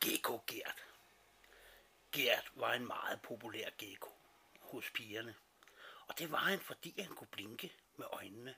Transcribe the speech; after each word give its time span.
Gekko 0.00 0.40
Gert. 0.46 0.84
Gert 2.12 2.50
var 2.54 2.74
en 2.74 2.86
meget 2.86 3.22
populær 3.22 3.70
gekko 3.78 4.10
hos 4.60 4.90
pigerne. 4.90 5.34
Og 6.06 6.18
det 6.18 6.32
var 6.32 6.38
han, 6.38 6.60
fordi 6.60 7.00
han 7.00 7.14
kunne 7.14 7.26
blinke 7.26 7.72
med 7.96 8.06
øjnene. 8.12 8.54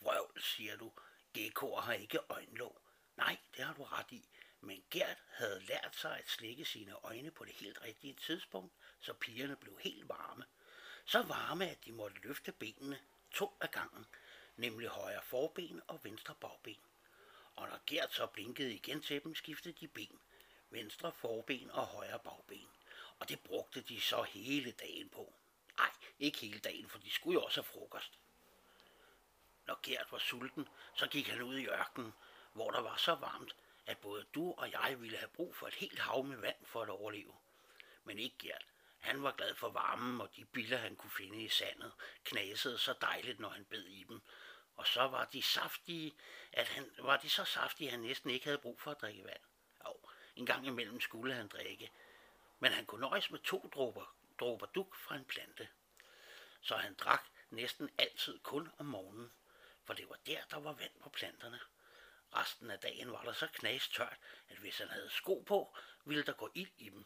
Vrøvl, 0.00 0.42
siger 0.42 0.76
du. 0.76 0.92
Gekkoer 1.34 1.80
har 1.80 1.92
ikke 1.92 2.18
øjenlåg. 2.28 2.80
Nej, 3.16 3.36
det 3.56 3.64
har 3.64 3.74
du 3.74 3.84
ret 3.84 4.12
i. 4.12 4.28
Men 4.60 4.84
Gert 4.90 5.16
havde 5.28 5.60
lært 5.60 5.96
sig 5.96 6.18
at 6.18 6.28
slikke 6.28 6.64
sine 6.64 6.92
øjne 7.04 7.30
på 7.30 7.44
det 7.44 7.52
helt 7.52 7.82
rigtige 7.82 8.14
tidspunkt, 8.14 8.74
så 9.00 9.12
pigerne 9.12 9.56
blev 9.56 9.78
helt 9.78 10.08
varme. 10.08 10.44
Så 11.04 11.22
varme, 11.22 11.70
at 11.70 11.84
de 11.84 11.92
måtte 11.92 12.20
løfte 12.22 12.52
benene 12.52 13.00
to 13.32 13.56
af 13.60 13.70
gangen, 13.70 14.06
nemlig 14.56 14.88
højre 14.88 15.22
forben 15.22 15.82
og 15.86 16.04
venstre 16.04 16.34
bagben. 16.34 16.80
Og 17.54 17.68
når 17.68 17.80
Gert 17.86 18.14
så 18.14 18.26
blinkede 18.26 18.74
igen 18.74 19.02
til 19.02 19.24
dem, 19.24 19.34
skiftede 19.34 19.74
de 19.80 19.88
ben, 19.88 20.20
venstre 20.70 21.12
forben 21.12 21.70
og 21.70 21.86
højre 21.86 22.18
bagben. 22.18 22.68
Og 23.18 23.28
det 23.28 23.40
brugte 23.40 23.80
de 23.80 24.00
så 24.00 24.22
hele 24.22 24.72
dagen 24.72 25.08
på. 25.08 25.32
Nej, 25.76 25.90
ikke 26.18 26.38
hele 26.38 26.58
dagen, 26.58 26.88
for 26.88 26.98
de 26.98 27.10
skulle 27.10 27.34
jo 27.34 27.44
også 27.44 27.60
have 27.60 27.72
frokost. 27.72 28.18
Når 29.66 29.78
Gert 29.82 30.12
var 30.12 30.18
sulten, 30.18 30.68
så 30.94 31.06
gik 31.06 31.28
han 31.28 31.42
ud 31.42 31.58
i 31.58 31.66
ørkenen, 31.66 32.12
hvor 32.52 32.70
der 32.70 32.80
var 32.80 32.96
så 32.96 33.14
varmt, 33.14 33.56
at 33.86 33.98
både 33.98 34.26
du 34.34 34.52
og 34.52 34.72
jeg 34.72 35.00
ville 35.00 35.16
have 35.16 35.28
brug 35.28 35.56
for 35.56 35.66
et 35.66 35.74
helt 35.74 35.98
hav 35.98 36.24
med 36.24 36.36
vand 36.36 36.66
for 36.66 36.82
at 36.82 36.88
overleve. 36.88 37.34
Men 38.04 38.18
ikke 38.18 38.36
Gert. 38.38 38.66
Han 38.98 39.22
var 39.22 39.32
glad 39.32 39.54
for 39.54 39.68
varmen, 39.68 40.20
og 40.20 40.36
de 40.36 40.44
biller, 40.44 40.76
han 40.76 40.96
kunne 40.96 41.10
finde 41.10 41.42
i 41.42 41.48
sandet, 41.48 41.92
knasede 42.24 42.78
så 42.78 42.94
dejligt, 43.00 43.40
når 43.40 43.48
han 43.48 43.64
bed 43.64 43.84
i 43.84 44.04
dem. 44.08 44.20
Og 44.74 44.86
så 44.86 45.08
var 45.08 45.24
de 45.24 45.42
saftige, 45.42 46.12
at 46.52 46.68
han, 46.68 46.90
var 46.98 47.16
de 47.16 47.30
så 47.30 47.44
saftige, 47.44 47.88
at 47.88 47.92
han 47.92 48.00
næsten 48.00 48.30
ikke 48.30 48.44
havde 48.44 48.58
brug 48.58 48.80
for 48.80 48.90
at 48.90 49.00
drikke 49.00 49.24
vand. 49.24 49.40
En 50.38 50.46
gang 50.46 50.66
imellem 50.66 51.00
skulle 51.00 51.34
han 51.34 51.48
drikke, 51.48 51.90
men 52.58 52.72
han 52.72 52.86
kunne 52.86 53.00
nøjes 53.00 53.30
med 53.30 53.38
to 53.38 53.70
dråber, 53.74 54.16
dråber 54.40 54.66
duk 54.66 54.96
fra 54.96 55.16
en 55.16 55.24
plante. 55.24 55.68
Så 56.60 56.76
han 56.76 56.94
drak 56.94 57.24
næsten 57.50 57.90
altid 57.98 58.38
kun 58.38 58.70
om 58.78 58.86
morgenen, 58.86 59.32
for 59.84 59.94
det 59.94 60.08
var 60.08 60.18
der, 60.26 60.44
der 60.50 60.56
var 60.56 60.72
vand 60.72 61.00
på 61.00 61.08
planterne. 61.08 61.60
Resten 62.34 62.70
af 62.70 62.78
dagen 62.78 63.12
var 63.12 63.22
der 63.22 63.32
så 63.32 63.46
knastørt, 63.46 64.18
at 64.48 64.58
hvis 64.58 64.78
han 64.78 64.88
havde 64.88 65.10
sko 65.10 65.44
på, 65.46 65.76
ville 66.04 66.24
der 66.24 66.32
gå 66.32 66.50
ild 66.54 66.72
i 66.76 66.88
dem. 66.88 67.04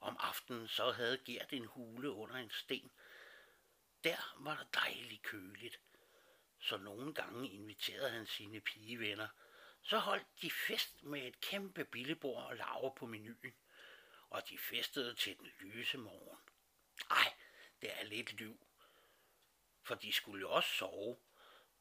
Om 0.00 0.16
aftenen 0.20 0.68
så 0.68 0.92
havde 0.92 1.18
Gert 1.18 1.52
en 1.52 1.64
hule 1.64 2.10
under 2.10 2.36
en 2.36 2.50
sten. 2.50 2.90
Der 4.04 4.34
var 4.38 4.56
der 4.56 4.80
dejligt 4.80 5.22
køligt, 5.22 5.80
så 6.60 6.76
nogle 6.76 7.14
gange 7.14 7.50
inviterede 7.50 8.10
han 8.10 8.26
sine 8.26 8.60
pigevenner. 8.60 9.28
Så 9.84 9.98
holdt 9.98 10.26
de 10.42 10.50
fest 10.50 11.02
med 11.02 11.22
et 11.26 11.40
kæmpe 11.40 11.84
billebord 11.84 12.44
og 12.44 12.56
laver 12.56 12.94
på 12.94 13.06
menuen, 13.06 13.54
og 14.30 14.48
de 14.48 14.58
festede 14.58 15.14
til 15.14 15.38
den 15.38 15.52
lyse 15.60 15.98
morgen. 15.98 16.38
Ej, 17.10 17.34
det 17.82 18.00
er 18.00 18.04
lidt 18.04 18.32
liv, 18.32 18.66
for 19.82 19.94
de 19.94 20.12
skulle 20.12 20.40
jo 20.40 20.50
også 20.50 20.68
sove, 20.68 21.16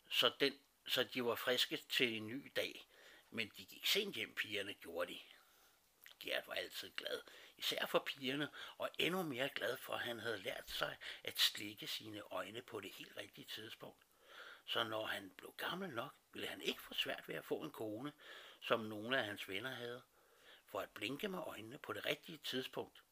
så, 0.10 0.34
den, 0.40 0.60
så 0.88 1.04
de 1.04 1.26
var 1.26 1.36
friske 1.36 1.78
til 1.78 2.18
en 2.18 2.28
ny 2.28 2.52
dag. 2.56 2.88
Men 3.30 3.52
de 3.58 3.66
gik 3.66 3.86
sent 3.86 4.16
hjem, 4.16 4.36
pigerne 4.36 4.74
gjorde 4.74 5.14
de. 5.14 5.20
Gert 6.20 6.48
var 6.48 6.54
altid 6.54 6.92
glad, 6.96 7.22
især 7.58 7.86
for 7.86 8.00
pigerne, 8.00 8.50
og 8.78 8.90
endnu 8.98 9.24
mere 9.24 9.50
glad 9.50 9.78
for, 9.78 9.94
at 9.94 10.00
han 10.00 10.20
havde 10.20 10.38
lært 10.38 10.70
sig 10.70 10.98
at 11.24 11.40
slikke 11.40 11.88
sine 11.88 12.22
øjne 12.22 12.62
på 12.62 12.80
det 12.80 12.92
helt 12.94 13.18
rigtige 13.18 13.46
tidspunkt. 13.46 14.06
Så 14.66 14.84
når 14.84 15.06
han 15.06 15.34
blev 15.38 15.54
gammel 15.58 15.90
nok, 15.90 16.14
ville 16.34 16.48
han 16.48 16.62
ikke 16.62 16.82
få 16.82 16.94
svært 16.94 17.28
ved 17.28 17.36
at 17.36 17.46
få 17.46 17.62
en 17.62 17.72
kone, 17.72 18.14
som 18.62 18.80
nogle 18.80 19.20
af 19.20 19.26
hans 19.26 19.50
venner 19.50 19.72
havde. 19.72 20.04
For 20.66 20.80
at 20.80 20.90
blinke 20.90 21.28
med 21.28 21.40
øjnene 21.40 21.78
på 21.78 21.94
det 21.94 22.06
rigtige 22.06 22.38
tidspunkt, 22.38 23.04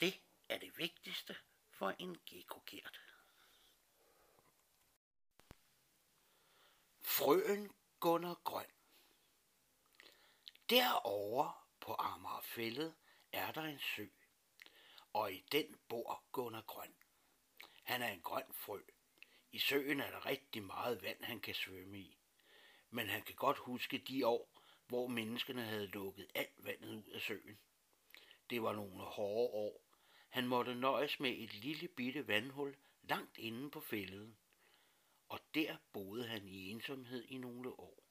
det 0.00 0.20
er 0.48 0.58
det 0.58 0.78
vigtigste 0.78 1.36
for 1.70 1.94
en 1.98 2.18
gekokert. 2.26 3.00
Frøen 7.02 7.74
Gunnar 8.00 8.34
Grøn 8.44 8.70
Derovre 10.70 11.52
på 11.80 11.94
Amagerfællet 11.98 12.94
er 13.32 13.52
der 13.52 13.62
en 13.62 13.78
sø, 13.78 14.06
og 15.12 15.32
i 15.32 15.44
den 15.52 15.78
bor 15.88 16.24
Gunnar 16.32 16.62
Grøn. 16.62 16.94
Han 17.82 18.02
er 18.02 18.08
en 18.08 18.22
grøn 18.22 18.54
frø. 18.54 18.82
I 19.56 19.58
søen 19.58 20.00
er 20.00 20.10
der 20.10 20.26
rigtig 20.26 20.62
meget 20.62 21.02
vand, 21.02 21.24
han 21.24 21.40
kan 21.40 21.54
svømme 21.54 21.98
i. 21.98 22.18
Men 22.90 23.08
han 23.08 23.22
kan 23.22 23.34
godt 23.34 23.58
huske 23.58 23.98
de 23.98 24.26
år, 24.26 24.62
hvor 24.86 25.06
menneskene 25.06 25.62
havde 25.62 25.86
lukket 25.86 26.26
alt 26.34 26.64
vandet 26.64 26.94
ud 26.94 27.10
af 27.10 27.20
søen. 27.20 27.58
Det 28.50 28.62
var 28.62 28.72
nogle 28.72 29.02
hårde 29.02 29.52
år. 29.52 29.84
Han 30.28 30.46
måtte 30.46 30.74
nøjes 30.74 31.20
med 31.20 31.30
et 31.38 31.54
lille 31.54 31.88
bitte 31.88 32.28
vandhul 32.28 32.76
langt 33.02 33.38
inde 33.38 33.70
på 33.70 33.80
fælden. 33.80 34.38
Og 35.28 35.40
der 35.54 35.76
boede 35.92 36.26
han 36.26 36.48
i 36.48 36.70
ensomhed 36.70 37.24
i 37.24 37.38
nogle 37.38 37.70
år. 37.70 38.04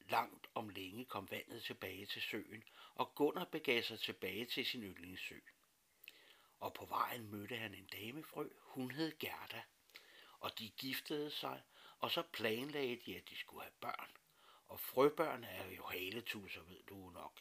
Langt 0.00 0.46
om 0.54 0.68
længe 0.68 1.04
kom 1.04 1.30
vandet 1.30 1.62
tilbage 1.62 2.06
til 2.06 2.22
søen, 2.22 2.64
og 2.94 3.14
Gunnar 3.14 3.44
begav 3.44 3.82
sig 3.82 4.00
tilbage 4.00 4.44
til 4.44 4.66
sin 4.66 4.82
yndlingssø. 4.82 5.38
Og 6.58 6.74
på 6.74 6.84
vejen 6.84 7.30
mødte 7.30 7.56
han 7.56 7.74
en 7.74 7.86
damefrø, 7.86 8.48
hun 8.60 8.90
hed 8.90 9.18
Gerda, 9.18 9.62
og 10.46 10.58
de 10.58 10.68
giftede 10.68 11.30
sig, 11.30 11.62
og 11.98 12.10
så 12.10 12.22
planlagde 12.22 12.96
de, 13.06 13.16
at 13.16 13.28
de 13.30 13.36
skulle 13.36 13.62
have 13.62 13.72
børn. 13.80 14.10
Og 14.68 14.80
frøbørn 14.80 15.44
er 15.44 15.70
jo 15.70 15.86
haletusser, 15.86 16.62
ved 16.62 16.82
du 16.88 17.10
nok. 17.10 17.40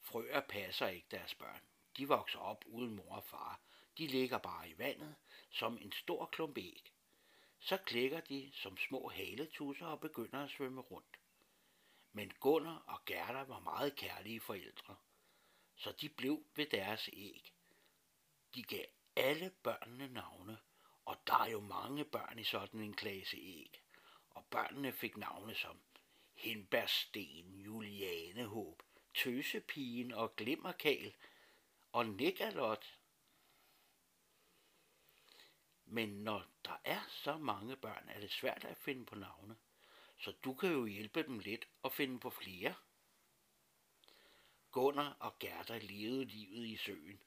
Frøer 0.00 0.40
passer 0.40 0.88
ikke 0.88 1.06
deres 1.10 1.34
børn. 1.34 1.60
De 1.96 2.08
vokser 2.08 2.38
op 2.38 2.64
uden 2.66 2.96
mor 2.96 3.14
og 3.14 3.24
far. 3.24 3.60
De 3.98 4.06
ligger 4.06 4.38
bare 4.38 4.68
i 4.68 4.78
vandet 4.78 5.14
som 5.50 5.78
en 5.78 5.92
stor 5.92 6.26
klump 6.26 6.58
æg. 6.58 6.92
Så 7.60 7.76
klækker 7.76 8.20
de 8.20 8.50
som 8.54 8.76
små 8.76 9.08
haletusser 9.08 9.86
og 9.86 10.00
begynder 10.00 10.44
at 10.44 10.50
svømme 10.50 10.80
rundt. 10.80 11.18
Men 12.12 12.32
Gunnar 12.40 12.82
og 12.86 13.04
Gerda 13.04 13.42
var 13.42 13.58
meget 13.58 13.96
kærlige 13.96 14.40
forældre, 14.40 14.96
så 15.76 15.92
de 15.92 16.08
blev 16.08 16.44
ved 16.54 16.66
deres 16.66 17.10
æg. 17.12 17.52
De 18.54 18.62
gav 18.62 18.84
alle 19.16 19.50
børnene 19.50 20.08
navne, 20.08 20.58
og 21.04 21.16
der 21.26 21.34
er 21.34 21.50
jo 21.50 21.60
mange 21.60 22.04
børn 22.04 22.38
i 22.38 22.44
sådan 22.44 22.80
en 22.80 22.94
klasse 22.94 23.36
æg. 23.36 23.82
Og 24.30 24.44
børnene 24.44 24.92
fik 24.92 25.16
navne 25.16 25.54
som 25.54 25.80
Hindbærsten, 26.34 27.60
Julianehåb, 27.60 28.82
Tøsepigen 29.14 30.12
og 30.12 30.36
Glimmerkal 30.36 31.14
og 31.92 32.06
Nikalot. 32.06 32.98
Men 35.84 36.08
når 36.08 36.46
der 36.64 36.80
er 36.84 37.00
så 37.08 37.38
mange 37.38 37.76
børn, 37.76 38.08
er 38.08 38.20
det 38.20 38.30
svært 38.30 38.64
at 38.64 38.76
finde 38.76 39.06
på 39.06 39.14
navne. 39.14 39.56
Så 40.18 40.32
du 40.44 40.54
kan 40.54 40.72
jo 40.72 40.86
hjælpe 40.86 41.22
dem 41.22 41.38
lidt 41.38 41.68
og 41.82 41.92
finde 41.92 42.20
på 42.20 42.30
flere. 42.30 42.74
Gunnar 44.70 45.16
og 45.20 45.38
Gerda 45.38 45.78
levede 45.78 46.24
livet 46.24 46.66
i 46.66 46.76
søen. 46.76 47.22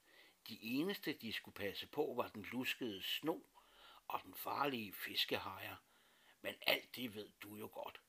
De 0.48 0.64
eneste, 0.64 1.14
de 1.14 1.34
skulle 1.34 1.56
passe 1.56 1.88
på, 1.88 2.14
var 2.16 2.28
den 2.28 2.44
luskede 2.44 3.04
sno 3.04 3.40
og 4.08 4.22
den 4.24 4.36
farlige 4.36 4.94
fiskehajer. 4.94 5.76
Men 6.42 6.56
alt 6.62 6.96
det 6.96 7.16
ved 7.16 7.30
du 7.42 7.56
jo 7.56 7.70
godt. 7.74 8.02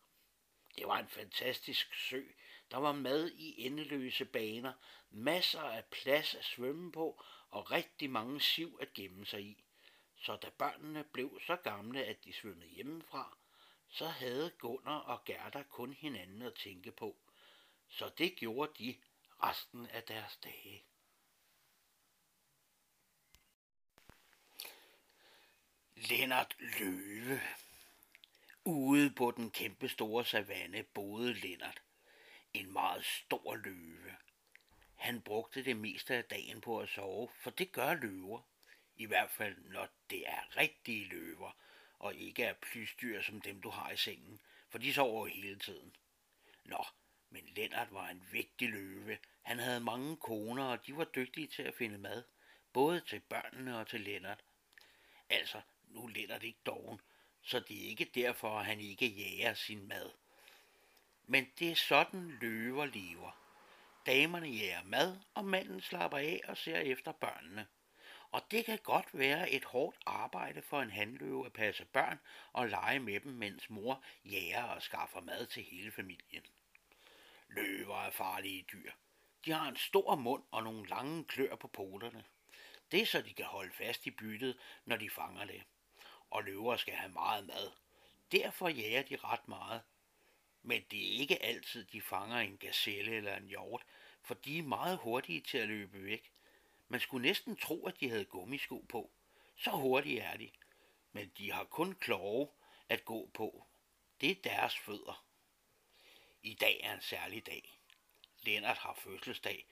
Det 0.77 0.87
var 0.87 0.99
en 0.99 1.09
fantastisk 1.09 1.95
sø. 1.95 2.23
Der 2.71 2.77
var 2.77 2.93
mad 2.93 3.31
i 3.31 3.67
endeløse 3.67 4.25
baner, 4.25 4.73
masser 5.11 5.61
af 5.61 5.85
plads 5.85 6.35
at 6.35 6.45
svømme 6.45 6.93
på 6.93 7.23
og 7.51 7.71
rigtig 7.71 8.11
mange 8.11 8.41
siv 8.41 8.79
at 8.81 8.93
gemme 8.93 9.27
sig 9.27 9.43
i. 9.43 9.65
Så 10.17 10.37
da 10.37 10.51
børnene 10.51 11.05
blev 11.05 11.41
så 11.47 11.57
gamle, 11.57 12.05
at 12.05 12.25
de 12.25 12.33
svømmede 12.33 12.69
hjemmefra, 12.69 13.37
så 13.89 14.07
havde 14.07 14.51
Gunnar 14.59 14.99
og 14.99 15.25
Gerda 15.25 15.63
kun 15.63 15.93
hinanden 15.93 16.43
at 16.43 16.55
tænke 16.55 16.93
på. 16.93 17.17
Så 17.89 18.11
det 18.19 18.37
gjorde 18.37 18.73
de 18.79 18.97
resten 19.43 19.87
af 19.87 20.03
deres 20.03 20.37
dage. 20.37 20.85
Lennart 25.99 26.57
Løve 26.59 27.41
Ude 28.65 29.11
på 29.11 29.31
den 29.31 29.51
kæmpe 29.51 29.89
store 29.89 30.25
savanne 30.25 30.83
boede 30.83 31.35
Lennart. 31.35 31.83
En 32.55 32.73
meget 32.73 33.05
stor 33.05 33.55
løve. 33.57 34.17
Han 34.95 35.21
brugte 35.21 35.65
det 35.65 35.77
meste 35.77 36.15
af 36.15 36.25
dagen 36.25 36.61
på 36.61 36.81
at 36.81 36.89
sove, 36.89 37.29
for 37.41 37.51
det 37.51 37.73
gør 37.73 37.95
løver. 37.95 38.41
I 38.97 39.07
hvert 39.07 39.31
fald, 39.31 39.57
når 39.59 39.89
det 40.11 40.29
er 40.29 40.57
rigtige 40.57 41.05
løver, 41.05 41.57
og 41.99 42.15
ikke 42.15 42.45
er 42.45 42.55
plysdyr 42.55 43.23
som 43.23 43.41
dem, 43.41 43.61
du 43.61 43.71
har 43.71 43.91
i 43.91 43.97
sengen, 43.97 44.41
for 44.69 44.79
de 44.79 44.95
sover 44.95 45.27
hele 45.27 45.59
tiden. 45.59 45.97
Nå, 46.65 46.85
men 47.31 47.45
Lennart 47.47 47.93
var 47.93 48.09
en 48.09 48.29
vigtig 48.33 48.69
løve. 48.69 49.19
Han 49.43 49.59
havde 49.59 49.81
mange 49.81 50.17
koner, 50.17 50.65
og 50.65 50.87
de 50.87 50.97
var 50.97 51.05
dygtige 51.05 51.47
til 51.47 51.63
at 51.63 51.75
finde 51.75 51.99
mad, 51.99 52.23
både 52.73 53.01
til 53.01 53.21
børnene 53.21 53.79
og 53.79 53.87
til 53.87 54.01
Lennart. 54.01 54.45
Altså, 55.29 55.61
nu 55.97 56.05
er 56.05 56.39
det 56.39 56.43
ikke 56.43 56.63
doven, 56.67 57.01
så 57.43 57.61
det 57.61 57.85
er 57.85 57.89
ikke 57.89 58.11
derfor, 58.15 58.59
at 58.59 58.67
han 58.67 58.81
ikke 58.81 59.07
jager 59.07 59.55
sin 59.55 59.89
mad. 59.89 60.11
Men 61.27 61.47
det 61.59 61.71
er 61.71 61.75
sådan 61.75 62.39
løver 62.41 62.85
lever. 62.85 63.43
Damerne 64.07 64.49
jager 64.49 64.83
mad, 64.83 65.19
og 65.35 65.45
manden 65.45 65.81
slapper 65.81 66.19
af 66.19 66.41
og 66.49 66.57
ser 66.57 66.79
efter 66.79 67.13
børnene. 67.13 67.67
Og 68.31 68.43
det 68.51 68.65
kan 68.65 68.79
godt 68.83 69.09
være 69.13 69.51
et 69.51 69.65
hårdt 69.65 69.97
arbejde 70.07 70.63
for 70.63 70.83
en 70.83 70.91
handløve 70.91 71.47
at 71.47 71.53
passe 71.53 71.85
børn 71.85 72.19
og 72.53 72.69
lege 72.69 73.01
med 73.01 73.21
dem, 73.21 73.33
mens 73.33 73.71
mor 73.71 74.03
jager 74.25 74.63
og 74.63 74.83
skaffer 74.83 75.21
mad 75.21 75.47
til 75.47 75.63
hele 75.63 75.93
familien. 75.93 76.43
Løver 77.49 77.97
er 77.97 78.11
farlige 78.11 78.67
dyr. 78.73 78.91
De 79.45 79.53
har 79.53 79.69
en 79.69 79.77
stor 79.77 80.15
mund 80.15 80.43
og 80.51 80.63
nogle 80.63 80.89
lange 80.89 81.25
klør 81.25 81.57
på 81.57 81.69
poterne. 81.69 82.25
Det 82.91 83.03
er 83.03 83.07
så 83.07 83.23
de 83.23 83.35
kan 83.35 83.45
holde 83.45 83.73
fast 83.73 84.07
i 84.07 84.11
byttet, 84.11 84.59
når 84.85 84.97
de 84.97 85.11
fanger 85.11 85.45
det. 85.45 85.63
Og 86.31 86.45
løver 86.45 86.77
skal 86.77 86.95
have 86.95 87.13
meget 87.13 87.47
mad. 87.47 87.71
Derfor 88.33 88.69
jager 88.69 89.03
de 89.03 89.17
ret 89.17 89.49
meget. 89.49 89.83
Men 90.63 90.83
det 90.91 90.99
er 90.99 91.21
ikke 91.21 91.43
altid, 91.43 91.85
de 91.85 92.03
fanger 92.03 92.37
en 92.37 92.57
gazelle 92.57 93.17
eller 93.17 93.37
en 93.37 93.49
hjort, 93.49 93.83
for 94.23 94.35
de 94.35 94.59
er 94.59 94.63
meget 94.63 94.99
hurtige 94.99 95.41
til 95.41 95.59
at 95.59 95.69
løbe 95.69 96.05
væk. 96.05 96.33
Man 96.89 97.01
skulle 97.01 97.29
næsten 97.29 97.57
tro, 97.57 97.87
at 97.87 98.01
de 98.01 98.09
havde 98.09 98.25
gummisko 98.25 98.85
på. 98.89 99.11
Så 99.57 99.71
hurtige 99.71 100.21
er 100.21 100.37
de. 100.37 100.51
Men 101.13 101.33
de 101.39 101.53
har 101.53 101.65
kun 101.65 101.95
kloge 101.95 102.49
at 102.89 103.05
gå 103.05 103.31
på. 103.35 103.67
Det 104.21 104.31
er 104.31 104.43
deres 104.45 104.79
fødder. 104.79 105.25
I 106.43 106.55
dag 106.55 106.81
er 106.83 106.95
en 106.95 107.01
særlig 107.01 107.47
dag. 107.47 107.81
Lennart 108.43 108.79
har 108.79 108.95
fødselsdag, 108.95 109.67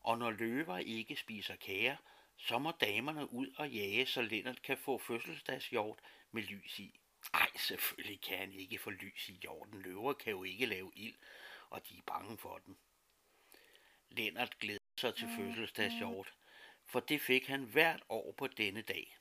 og 0.00 0.18
når 0.18 0.30
løver 0.30 0.78
ikke 0.78 1.16
spiser 1.16 1.56
kager, 1.56 1.96
så 2.42 2.58
må 2.58 2.70
damerne 2.70 3.32
ud 3.32 3.54
og 3.56 3.70
jage, 3.70 4.06
så 4.06 4.22
Lennart 4.22 4.62
kan 4.62 4.78
få 4.78 4.98
fødselsdagshjort 4.98 5.98
med 6.30 6.42
lys 6.42 6.78
i. 6.78 7.00
Ej, 7.34 7.50
selvfølgelig 7.56 8.20
kan 8.20 8.38
han 8.38 8.52
ikke 8.52 8.78
få 8.78 8.90
lys 8.90 9.28
i 9.28 9.32
hjorten. 9.32 9.82
Løver 9.82 10.12
kan 10.12 10.30
jo 10.30 10.44
ikke 10.44 10.66
lave 10.66 10.92
ild, 10.94 11.14
og 11.70 11.88
de 11.88 11.98
er 11.98 12.02
bange 12.06 12.38
for 12.38 12.58
den. 12.58 12.78
Lennart 14.10 14.58
glæder 14.58 14.78
sig 15.00 15.14
til 15.14 15.28
fødselsdagshjort, 15.36 16.32
for 16.86 17.00
det 17.00 17.20
fik 17.20 17.46
han 17.46 17.64
hvert 17.64 18.02
år 18.08 18.32
på 18.32 18.46
denne 18.46 18.82
dag. 18.82 19.16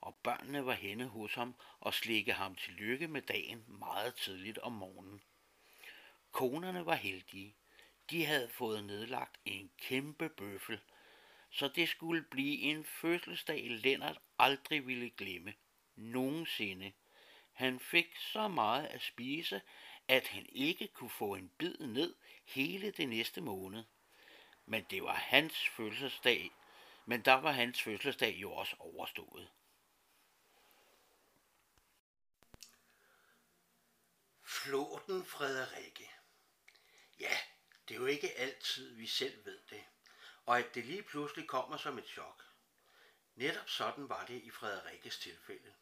Og 0.00 0.14
børnene 0.14 0.66
var 0.66 0.72
henne 0.72 1.06
hos 1.06 1.34
ham 1.34 1.54
og 1.80 1.94
slikke 1.94 2.32
ham 2.32 2.54
til 2.54 2.72
lykke 2.72 3.08
med 3.08 3.22
dagen 3.22 3.64
meget 3.68 4.14
tidligt 4.14 4.58
om 4.58 4.72
morgenen. 4.72 5.22
Konerne 6.32 6.86
var 6.86 6.94
heldige. 6.94 7.56
De 8.10 8.24
havde 8.24 8.48
fået 8.48 8.84
nedlagt 8.84 9.40
en 9.44 9.70
kæmpe 9.78 10.28
bøffel, 10.28 10.80
så 11.56 11.68
det 11.68 11.88
skulle 11.88 12.22
blive 12.22 12.58
en 12.58 12.84
fødselsdag, 12.84 13.70
Lennart 13.70 14.18
aldrig 14.38 14.86
ville 14.86 15.10
glemme. 15.10 15.54
Nogensinde. 15.96 16.92
Han 17.52 17.80
fik 17.80 18.16
så 18.16 18.48
meget 18.48 18.86
at 18.86 19.02
spise, 19.02 19.60
at 20.08 20.26
han 20.26 20.46
ikke 20.48 20.88
kunne 20.88 21.10
få 21.10 21.34
en 21.34 21.48
bid 21.58 21.78
ned 21.78 22.14
hele 22.44 22.90
det 22.90 23.08
næste 23.08 23.40
måned. 23.40 23.84
Men 24.66 24.86
det 24.90 25.02
var 25.02 25.14
hans 25.14 25.68
fødselsdag, 25.68 26.50
men 27.06 27.20
der 27.20 27.34
var 27.34 27.52
hans 27.52 27.82
fødselsdag 27.82 28.34
jo 28.34 28.52
også 28.52 28.76
overstået. 28.78 29.50
Flåten 34.42 35.24
Frederikke. 35.24 36.10
Ja, 37.20 37.36
det 37.88 37.94
er 37.94 37.98
jo 37.98 38.06
ikke 38.06 38.32
altid, 38.32 38.94
vi 38.94 39.06
selv 39.06 39.44
ved 39.44 39.58
det, 39.70 39.84
og 40.46 40.58
at 40.58 40.74
det 40.74 40.84
lige 40.84 41.02
pludselig 41.02 41.46
kommer 41.48 41.76
som 41.76 41.98
et 41.98 42.06
chok. 42.06 42.42
Netop 43.34 43.68
sådan 43.68 44.08
var 44.08 44.26
det 44.26 44.42
i 44.42 44.50
Frederikkes 44.50 45.18
tilfælde. 45.18 45.74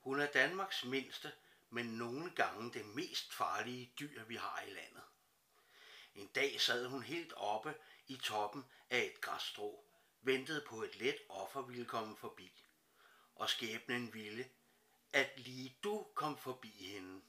Hun 0.00 0.20
er 0.20 0.26
Danmarks 0.26 0.84
mindste, 0.84 1.32
men 1.70 1.86
nogle 1.86 2.30
gange 2.30 2.72
det 2.72 2.86
mest 2.86 3.32
farlige 3.32 3.92
dyr, 4.00 4.24
vi 4.24 4.36
har 4.36 4.60
i 4.60 4.70
landet. 4.70 5.02
En 6.14 6.26
dag 6.26 6.60
sad 6.60 6.86
hun 6.86 7.02
helt 7.02 7.32
oppe 7.32 7.74
i 8.06 8.16
toppen 8.16 8.64
af 8.90 9.04
et 9.04 9.20
græsstrå, 9.20 9.84
ventede 10.20 10.64
på 10.66 10.82
et 10.82 10.96
let 10.96 11.16
offer 11.28 11.62
ville 11.62 11.84
komme 11.84 12.16
forbi. 12.16 12.64
Og 13.34 13.50
skæbnen 13.50 14.14
ville, 14.14 14.50
at 15.12 15.32
lige 15.36 15.78
du 15.84 16.06
kom 16.14 16.38
forbi 16.38 16.70
hende. 16.70 17.22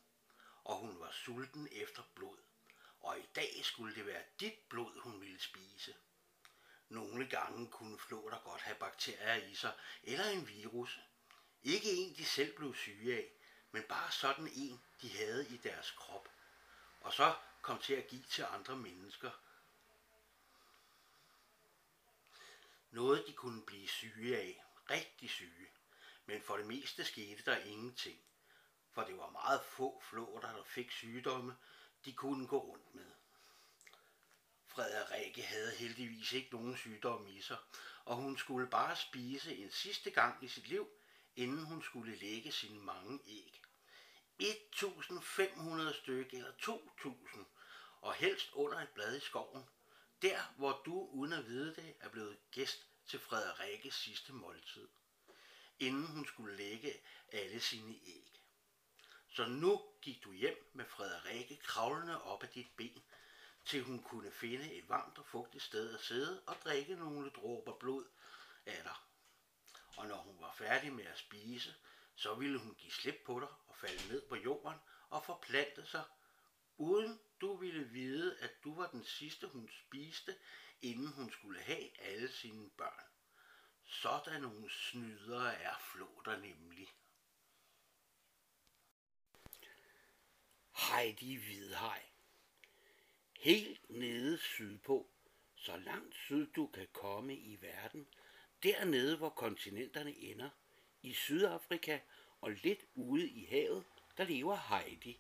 Og 0.64 0.76
hun 0.78 1.00
var 1.00 1.12
sulten 1.12 1.68
efter 1.72 2.04
blod. 2.16 2.38
Og 3.00 3.20
i 3.20 3.26
dag 3.36 3.60
skulle 3.64 3.96
det 3.96 4.06
være 4.06 4.24
dit 4.40 4.60
blod, 4.70 5.00
hun 5.00 5.22
ville 5.22 5.42
spise. 5.42 5.96
Nogle 6.92 7.28
gange 7.28 7.68
kunne 7.68 8.00
flåter 8.00 8.40
godt 8.40 8.62
have 8.62 8.78
bakterier 8.78 9.36
i 9.36 9.56
sig, 9.56 9.74
eller 10.04 10.26
en 10.26 10.48
virus. 10.48 11.00
Ikke 11.64 11.92
en, 11.92 12.16
de 12.16 12.26
selv 12.26 12.56
blev 12.56 12.76
syge 12.76 13.18
af, 13.18 13.32
men 13.72 13.84
bare 13.84 14.12
sådan 14.12 14.48
en, 14.48 14.82
de 15.02 15.18
havde 15.18 15.48
i 15.50 15.58
deres 15.58 15.92
krop. 15.92 16.30
Og 17.02 17.14
så 17.14 17.36
kom 17.62 17.80
til 17.80 17.94
at 17.94 18.08
give 18.08 18.24
til 18.24 18.46
andre 18.50 18.76
mennesker. 18.76 19.32
Noget, 22.92 23.28
de 23.28 23.34
kunne 23.34 23.66
blive 23.66 23.88
syge 23.88 24.38
af. 24.38 24.64
Rigtig 24.90 25.30
syge. 25.30 25.68
Men 26.26 26.42
for 26.42 26.58
det 26.58 26.66
meste 26.66 27.06
skete 27.06 27.44
der 27.46 27.58
ingenting. 27.58 28.20
For 28.92 29.04
det 29.04 29.18
var 29.18 29.30
meget 29.30 29.62
få 29.66 30.02
flåter, 30.10 30.56
der 30.56 30.64
fik 30.64 30.92
sygdomme, 30.92 31.58
de 32.06 32.14
kunne 32.14 32.48
gå 32.48 32.60
rundt 32.60 32.96
med. 32.96 33.12
Frederikke 34.76 35.42
havde 35.42 35.72
heldigvis 35.72 36.34
ikke 36.34 36.50
nogen 36.52 36.78
sygdom 36.78 37.28
i 37.28 37.42
sig, 37.42 37.58
og 38.06 38.16
hun 38.16 38.38
skulle 38.38 38.68
bare 38.68 38.96
spise 38.96 39.56
en 39.56 39.72
sidste 39.72 40.12
gang 40.12 40.44
i 40.44 40.48
sit 40.48 40.68
liv, 40.68 40.90
inden 41.36 41.64
hun 41.64 41.84
skulle 41.84 42.16
lægge 42.16 42.52
sine 42.52 42.80
mange 42.80 43.20
æg. 43.26 43.62
1500 44.40 45.94
stykker 45.94 46.38
eller 46.38 46.52
2000, 46.52 47.46
og 48.02 48.14
helst 48.14 48.52
under 48.54 48.80
et 48.80 48.90
blad 48.90 49.18
i 49.18 49.20
skoven, 49.20 49.64
der 50.22 50.54
hvor 50.58 50.82
du 50.86 51.08
uden 51.12 51.34
at 51.34 51.48
vide 51.48 51.76
det 51.76 51.96
er 52.00 52.10
blevet 52.10 52.38
gæst 52.52 52.88
til 53.08 53.20
Frederikkes 53.20 53.94
sidste 53.94 54.34
måltid, 54.34 54.88
inden 55.80 56.06
hun 56.06 56.26
skulle 56.26 56.58
lægge 56.58 57.02
alle 57.32 57.60
sine 57.60 57.96
æg. 58.06 58.42
Så 59.30 59.46
nu 59.46 59.82
gik 60.02 60.24
du 60.24 60.34
hjem 60.34 60.72
med 60.74 60.86
Frederikke 60.86 61.58
kravlende 61.58 62.24
op 62.24 62.44
ad 62.44 62.48
dit 62.48 62.68
ben, 62.78 63.04
til 63.66 63.84
hun 63.84 64.04
kunne 64.04 64.32
finde 64.32 64.74
et 64.74 64.90
varmt 64.90 65.18
og 65.18 65.26
fugtigt 65.26 65.64
sted 65.64 65.94
at 65.94 66.02
sidde 66.02 66.44
og 66.48 66.56
drikke 66.56 66.96
nogle 66.96 67.30
dråber 67.30 67.78
blod 67.80 68.06
af 68.66 68.84
dig. 68.84 68.96
Og 69.98 70.08
når 70.08 70.18
hun 70.18 70.42
var 70.42 70.54
færdig 70.54 70.94
med 70.94 71.06
at 71.06 71.18
spise, 71.18 71.76
så 72.16 72.36
ville 72.36 72.60
hun 72.60 72.76
give 72.76 72.92
slip 72.92 73.16
på 73.26 73.40
dig 73.40 73.50
og 73.68 73.76
falde 73.76 74.08
ned 74.08 74.30
på 74.30 74.36
jorden 74.36 74.80
og 75.10 75.26
forplante 75.26 75.86
sig, 75.86 76.04
uden 76.78 77.20
du 77.42 77.56
ville 77.56 77.84
vide, 77.84 78.40
at 78.40 78.64
du 78.64 78.76
var 78.76 78.88
den 78.88 79.04
sidste, 79.04 79.48
hun 79.48 79.70
spiste, 79.70 80.36
inden 80.82 81.08
hun 81.08 81.32
skulle 81.32 81.62
have 81.62 82.02
alle 82.02 82.32
sine 82.32 82.70
børn. 82.70 83.06
Sådan 83.86 84.42
nogle 84.42 84.70
snydere 84.70 85.56
er 85.56 85.78
flåter 85.80 86.38
nemlig. 86.38 86.88
Hej, 90.76 91.04
Heidi 91.04 91.36
Hvidhej 91.36 92.11
Helt 93.42 93.90
nede 93.90 94.38
sydpå, 94.38 95.08
så 95.56 95.78
langt 95.78 96.16
syd 96.16 96.48
du 96.48 96.68
kan 96.68 96.88
komme 96.94 97.36
i 97.36 97.58
verden, 97.62 98.08
dernede 98.64 99.18
hvor 99.18 99.30
kontinenterne 99.30 100.18
ender, 100.18 100.50
i 101.02 101.14
Sydafrika 101.14 102.00
og 102.42 102.52
lidt 102.52 102.86
ude 102.96 103.30
i 103.30 103.46
havet, 103.46 103.86
der 104.18 104.24
lever 104.24 104.56
Heidi. 104.56 105.20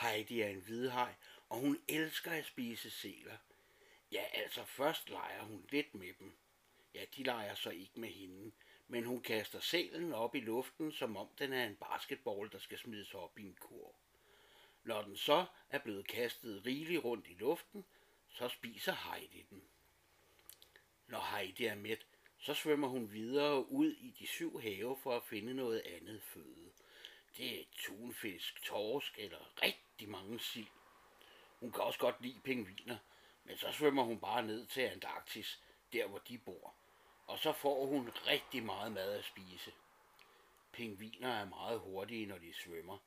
Heidi 0.00 0.40
er 0.40 0.48
en 0.48 0.60
hvidhaj, 0.60 1.14
og 1.48 1.58
hun 1.58 1.80
elsker 1.88 2.30
at 2.30 2.46
spise 2.46 2.90
sæler. 2.90 3.36
Ja, 4.12 4.24
altså 4.32 4.64
først 4.64 5.10
leger 5.10 5.42
hun 5.42 5.66
lidt 5.70 5.94
med 5.94 6.12
dem. 6.18 6.36
Ja, 6.94 7.04
de 7.16 7.22
leger 7.22 7.54
så 7.54 7.70
ikke 7.70 8.00
med 8.00 8.10
hende, 8.10 8.52
men 8.88 9.04
hun 9.04 9.22
kaster 9.22 9.60
sælen 9.60 10.12
op 10.12 10.34
i 10.34 10.40
luften, 10.40 10.92
som 10.92 11.16
om 11.16 11.28
den 11.38 11.52
er 11.52 11.64
en 11.64 11.76
basketball, 11.76 12.52
der 12.52 12.58
skal 12.58 12.78
smides 12.78 13.14
op 13.14 13.38
i 13.38 13.42
en 13.42 13.56
kurv. 13.60 13.94
Når 14.88 15.02
den 15.02 15.16
så 15.16 15.46
er 15.70 15.78
blevet 15.78 16.06
kastet 16.06 16.66
rigeligt 16.66 17.04
rundt 17.04 17.26
i 17.26 17.34
luften, 17.34 17.84
så 18.28 18.48
spiser 18.48 18.92
Heidi 18.92 19.46
den. 19.50 19.62
Når 21.06 21.36
Heidi 21.36 21.64
er 21.64 21.74
mæt, 21.74 22.06
så 22.38 22.54
svømmer 22.54 22.88
hun 22.88 23.12
videre 23.12 23.70
ud 23.70 23.92
i 23.92 24.10
de 24.10 24.26
syv 24.26 24.60
have 24.60 24.96
for 25.02 25.16
at 25.16 25.22
finde 25.24 25.54
noget 25.54 25.80
andet 25.80 26.22
føde. 26.22 26.72
Det 27.36 27.60
er 27.60 27.64
tunfisk, 27.76 28.62
torsk 28.62 29.18
eller 29.18 29.62
rigtig 29.62 30.08
mange 30.08 30.40
sild. 30.40 30.66
Hun 31.60 31.72
kan 31.72 31.80
også 31.80 31.98
godt 31.98 32.22
lide 32.22 32.40
pingviner, 32.44 32.98
men 33.44 33.56
så 33.56 33.72
svømmer 33.72 34.02
hun 34.02 34.20
bare 34.20 34.42
ned 34.42 34.66
til 34.66 34.80
Antarktis, 34.80 35.62
der 35.92 36.06
hvor 36.06 36.18
de 36.18 36.38
bor. 36.38 36.74
Og 37.26 37.38
så 37.38 37.52
får 37.52 37.86
hun 37.86 38.08
rigtig 38.26 38.62
meget 38.62 38.92
mad 38.92 39.18
at 39.18 39.24
spise. 39.24 39.72
Pingviner 40.72 41.28
er 41.28 41.44
meget 41.44 41.80
hurtige, 41.80 42.26
når 42.26 42.38
de 42.38 42.54
svømmer. 42.54 42.98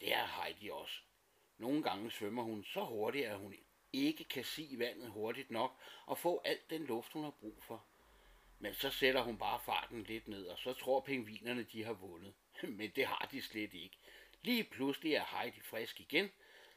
Det 0.00 0.14
er 0.14 0.26
Heidi 0.26 0.70
også. 0.70 1.00
Nogle 1.58 1.82
gange 1.82 2.10
svømmer 2.10 2.42
hun 2.42 2.64
så 2.64 2.84
hurtigt, 2.84 3.26
at 3.26 3.38
hun 3.38 3.54
ikke 3.92 4.24
kan 4.24 4.44
se 4.44 4.74
vandet 4.78 5.10
hurtigt 5.10 5.50
nok 5.50 5.78
og 6.06 6.18
få 6.18 6.42
alt 6.44 6.70
den 6.70 6.84
luft, 6.84 7.12
hun 7.12 7.24
har 7.24 7.30
brug 7.30 7.62
for. 7.62 7.84
Men 8.58 8.74
så 8.74 8.90
sætter 8.90 9.22
hun 9.22 9.38
bare 9.38 9.60
farten 9.60 10.02
lidt 10.02 10.28
ned, 10.28 10.46
og 10.46 10.58
så 10.58 10.72
tror 10.72 11.00
pingvinerne, 11.00 11.62
de 11.62 11.84
har 11.84 11.92
vundet. 11.92 12.34
Men 12.78 12.90
det 12.90 13.06
har 13.06 13.28
de 13.32 13.42
slet 13.42 13.74
ikke. 13.74 13.98
Lige 14.42 14.64
pludselig 14.64 15.14
er 15.14 15.24
Heidi 15.24 15.60
frisk 15.60 16.00
igen, 16.00 16.30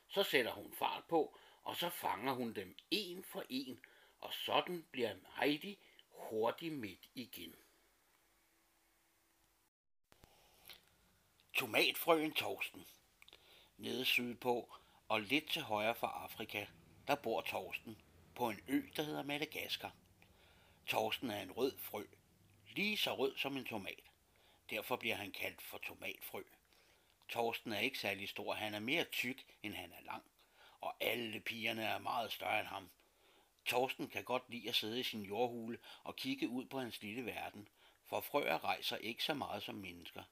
Så 0.10 0.24
sætter 0.24 0.52
hun 0.52 0.74
fart 0.74 1.04
på, 1.10 1.38
og 1.64 1.76
så 1.76 1.90
fanger 1.90 2.34
hun 2.34 2.54
dem 2.54 2.76
en 2.92 3.24
for 3.24 3.44
en, 3.50 3.80
og 4.20 4.34
sådan 4.34 4.86
bliver 4.92 5.16
Heidi 5.40 5.78
hurtigt 6.10 6.74
midt 6.74 7.10
igen. 7.16 7.56
Tomatfrøen 11.54 12.34
Torsten. 12.34 12.86
Nede 13.78 14.06
sydpå 14.06 14.76
og 15.08 15.22
lidt 15.22 15.50
til 15.50 15.62
højre 15.62 15.96
for 15.96 16.08
Afrika, 16.08 16.66
der 17.08 17.16
bor 17.16 17.42
Torsten 17.42 18.02
på 18.36 18.50
en 18.50 18.60
ø, 18.68 18.82
der 18.96 19.04
hedder 19.04 19.24
Madagaskar. 19.24 19.96
Torsten 20.88 21.32
er 21.32 21.42
en 21.42 21.52
rød 21.52 21.78
frø, 21.78 22.04
lige 22.76 22.98
så 22.98 23.16
rød 23.16 23.38
som 23.38 23.58
en 23.58 23.66
tomat. 23.66 24.04
Derfor 24.70 24.96
bliver 24.96 25.16
han 25.16 25.32
kaldt 25.32 25.62
for 25.62 25.78
tomatfrø. 25.78 26.44
Torsten 27.30 27.74
er 27.74 27.80
ikke 27.80 28.00
særlig 28.00 28.30
stor, 28.30 28.54
han 28.54 28.74
er 28.74 28.80
mere 28.80 29.04
tyk, 29.04 29.46
end 29.64 29.74
han 29.74 29.92
er 29.92 30.02
lang, 30.06 30.24
og 30.82 30.96
alle 31.00 31.40
pigerne 31.40 31.84
er 31.84 31.98
meget 31.98 32.32
større 32.32 32.60
end 32.60 32.68
ham. 32.68 32.90
Torsten 33.66 34.08
kan 34.08 34.24
godt 34.24 34.50
lide 34.50 34.70
at 34.70 34.76
sidde 34.76 35.00
i 35.00 35.04
sin 35.04 35.22
jordhule 35.22 35.80
og 36.04 36.16
kigge 36.16 36.50
ud 36.50 36.66
på 36.66 36.80
hans 36.80 37.02
lille 37.02 37.26
verden, 37.26 37.68
for 38.06 38.22
frøer 38.22 38.64
rejser 38.64 38.98
ikke 38.98 39.24
så 39.24 39.34
meget 39.34 39.64
som 39.64 39.76
mennesker. 39.76 40.24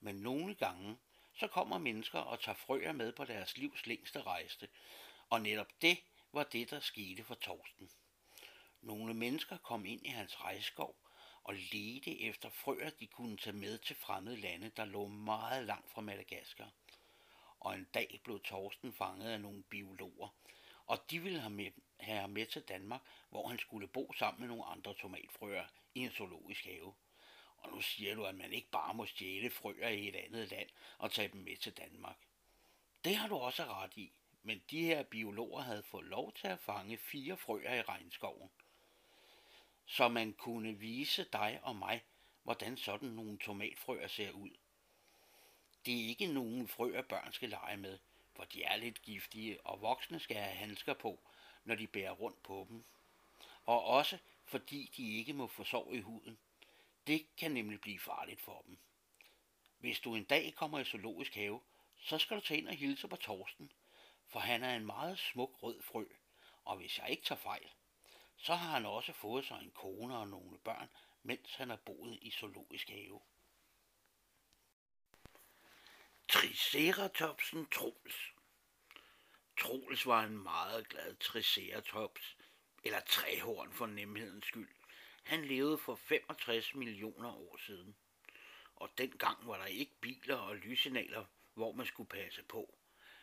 Men 0.00 0.14
nogle 0.14 0.54
gange, 0.54 0.96
så 1.40 1.48
kommer 1.48 1.78
mennesker 1.78 2.18
og 2.18 2.40
tager 2.40 2.56
frøer 2.56 2.92
med 2.92 3.12
på 3.12 3.24
deres 3.24 3.58
livs 3.58 3.86
længste 3.86 4.22
rejse, 4.22 4.68
og 5.30 5.42
netop 5.42 5.82
det 5.82 5.98
var 6.32 6.42
det, 6.42 6.70
der 6.70 6.80
skete 6.80 7.24
for 7.24 7.34
Torsten. 7.34 7.90
Nogle 8.82 9.14
mennesker 9.14 9.56
kom 9.56 9.86
ind 9.86 10.06
i 10.06 10.08
hans 10.08 10.40
rejskov 10.44 10.96
og 11.44 11.54
ledte 11.54 12.20
efter 12.20 12.50
frøer, 12.50 12.90
de 12.90 13.06
kunne 13.06 13.36
tage 13.36 13.56
med 13.56 13.78
til 13.78 13.96
fremmede 13.96 14.36
lande, 14.36 14.70
der 14.76 14.84
lå 14.84 15.06
meget 15.06 15.66
langt 15.66 15.90
fra 15.90 16.00
Madagaskar. 16.00 16.70
Og 17.60 17.74
en 17.74 17.86
dag 17.94 18.20
blev 18.24 18.40
Torsten 18.40 18.92
fanget 18.92 19.30
af 19.30 19.40
nogle 19.40 19.62
biologer, 19.62 20.28
og 20.86 21.10
de 21.10 21.18
ville 21.18 21.40
have, 21.40 21.50
med, 21.50 21.70
have 22.00 22.20
ham 22.20 22.30
med 22.30 22.46
til 22.46 22.62
Danmark, 22.62 23.00
hvor 23.30 23.48
han 23.48 23.58
skulle 23.58 23.88
bo 23.88 24.12
sammen 24.12 24.40
med 24.40 24.48
nogle 24.48 24.64
andre 24.64 24.94
tomatfrøer 24.94 25.64
i 25.94 26.00
en 26.00 26.10
zoologisk 26.10 26.64
have. 26.64 26.94
Og 27.60 27.70
nu 27.70 27.80
siger 27.80 28.14
du, 28.14 28.24
at 28.24 28.34
man 28.34 28.52
ikke 28.52 28.70
bare 28.70 28.94
må 28.94 29.06
stjæle 29.06 29.50
frøer 29.50 29.88
i 29.88 30.08
et 30.08 30.16
andet 30.16 30.50
land 30.50 30.68
og 30.98 31.12
tage 31.12 31.28
dem 31.28 31.40
med 31.40 31.56
til 31.56 31.72
Danmark. 31.72 32.16
Det 33.04 33.16
har 33.16 33.28
du 33.28 33.36
også 33.36 33.64
ret 33.64 33.96
i, 33.96 34.12
men 34.42 34.62
de 34.70 34.82
her 34.82 35.02
biologer 35.02 35.62
havde 35.62 35.82
fået 35.82 36.04
lov 36.04 36.32
til 36.32 36.46
at 36.46 36.60
fange 36.60 36.98
fire 36.98 37.36
frøer 37.36 37.74
i 37.74 37.82
regnskoven. 37.82 38.50
Så 39.86 40.08
man 40.08 40.32
kunne 40.32 40.78
vise 40.78 41.24
dig 41.32 41.60
og 41.62 41.76
mig, 41.76 42.02
hvordan 42.42 42.76
sådan 42.76 43.08
nogle 43.08 43.38
tomatfrøer 43.38 44.08
ser 44.08 44.30
ud. 44.30 44.50
Det 45.86 45.94
er 45.94 46.08
ikke 46.08 46.26
nogen 46.26 46.68
frøer, 46.68 47.02
børn 47.02 47.32
skal 47.32 47.48
lege 47.48 47.76
med, 47.76 47.98
for 48.36 48.44
de 48.44 48.62
er 48.62 48.76
lidt 48.76 49.02
giftige, 49.02 49.66
og 49.66 49.80
voksne 49.80 50.20
skal 50.20 50.36
have 50.36 50.54
handsker 50.54 50.94
på, 50.94 51.20
når 51.64 51.74
de 51.74 51.86
bærer 51.86 52.12
rundt 52.12 52.42
på 52.42 52.66
dem. 52.68 52.84
Og 53.66 53.84
også 53.84 54.18
fordi 54.44 54.92
de 54.96 55.16
ikke 55.18 55.32
må 55.32 55.46
få 55.46 55.64
sår 55.64 55.92
i 55.92 56.00
huden. 56.00 56.38
Det 57.10 57.36
kan 57.36 57.50
nemlig 57.50 57.80
blive 57.80 57.98
farligt 57.98 58.40
for 58.40 58.62
dem. 58.66 58.78
Hvis 59.78 60.00
du 60.00 60.14
en 60.14 60.24
dag 60.24 60.54
kommer 60.54 60.78
i 60.78 60.84
zoologisk 60.84 61.34
have, 61.34 61.60
så 61.98 62.18
skal 62.18 62.36
du 62.36 62.42
tage 62.42 62.60
ind 62.60 62.68
og 62.68 62.74
hilse 62.74 63.08
på 63.08 63.16
Torsten, 63.16 63.72
for 64.28 64.40
han 64.40 64.62
er 64.62 64.76
en 64.76 64.86
meget 64.86 65.18
smuk 65.18 65.62
rød 65.62 65.82
frø, 65.82 66.04
og 66.64 66.76
hvis 66.76 66.98
jeg 66.98 67.10
ikke 67.10 67.22
tager 67.22 67.40
fejl, 67.40 67.70
så 68.36 68.54
har 68.54 68.72
han 68.72 68.86
også 68.86 69.12
fået 69.12 69.46
sig 69.46 69.60
en 69.62 69.70
kone 69.70 70.18
og 70.18 70.28
nogle 70.28 70.58
børn, 70.58 70.88
mens 71.22 71.54
han 71.54 71.70
har 71.70 71.76
boet 71.76 72.18
i 72.22 72.30
zoologisk 72.30 72.88
have. 72.88 73.20
Triceratopsen 76.28 77.66
Troels 77.66 78.32
Troels 79.60 80.06
var 80.06 80.24
en 80.24 80.38
meget 80.38 80.88
glad 80.88 81.16
triceratops, 81.16 82.36
eller 82.84 83.00
træhorn 83.00 83.72
for 83.72 83.86
nemhedens 83.86 84.46
skyld. 84.46 84.79
Han 85.22 85.44
levede 85.44 85.78
for 85.78 85.94
65 85.94 86.74
millioner 86.74 87.32
år 87.36 87.56
siden. 87.66 87.96
Og 88.76 88.90
dengang 88.98 89.46
var 89.46 89.58
der 89.58 89.66
ikke 89.66 90.00
biler 90.00 90.36
og 90.36 90.56
lyssignaler, 90.56 91.24
hvor 91.54 91.72
man 91.72 91.86
skulle 91.86 92.08
passe 92.08 92.42
på. 92.42 92.74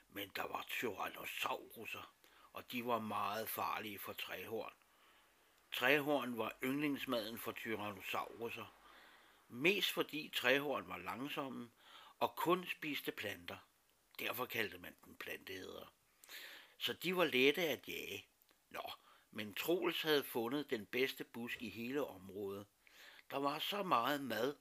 Men 0.10 0.32
der 0.36 0.44
var 0.44 0.66
tyrannosauruser, 0.70 2.13
og 2.54 2.72
de 2.72 2.86
var 2.86 3.00
meget 3.00 3.50
farlige 3.50 4.00
for 4.00 4.13
træhorn. 4.13 4.74
Træhorn 5.72 6.38
var 6.38 6.58
yndlingsmaden 6.63 7.38
for 7.38 7.51
tyrannosauruser. 7.51 8.74
Mest 9.48 9.92
fordi 9.92 10.32
træhorn 10.36 10.88
var 10.88 10.98
langsomme 10.98 11.70
og 12.20 12.36
kun 12.36 12.66
spiste 12.66 13.12
planter. 13.12 13.58
Derfor 14.20 14.46
kaldte 14.46 14.77
man 14.77 14.96
dem 15.06 15.16
planteædere. 15.16 15.88
Så 16.77 16.94
de 16.94 17.16
var 17.16 17.25
lette 17.25 17.62
at 17.62 17.88
jage. 17.88 18.25
Nå, 18.70 18.92
Troels 19.68 20.02
havde 20.02 20.24
fundet 20.24 20.70
den 20.70 20.86
bedste 20.86 21.24
busk 21.24 21.62
i 21.62 21.70
hele 21.70 22.06
området. 22.06 22.68
Der 23.32 23.38
var 23.38 23.60
så 23.60 23.84
meget 23.84 24.22
mad 24.24 24.56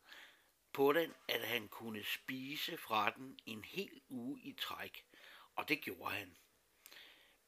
på 0.72 0.92
den, 0.92 1.14
at 1.28 1.48
han 1.48 1.68
kunne 1.68 2.04
spise 2.04 2.76
fra 2.76 3.10
den 3.10 3.38
en 3.46 3.64
hel 3.64 4.00
uge 4.08 4.40
i 4.40 4.52
træk, 4.52 5.04
og 5.56 5.68
det 5.68 5.80
gjorde 5.80 6.14
han. 6.14 6.36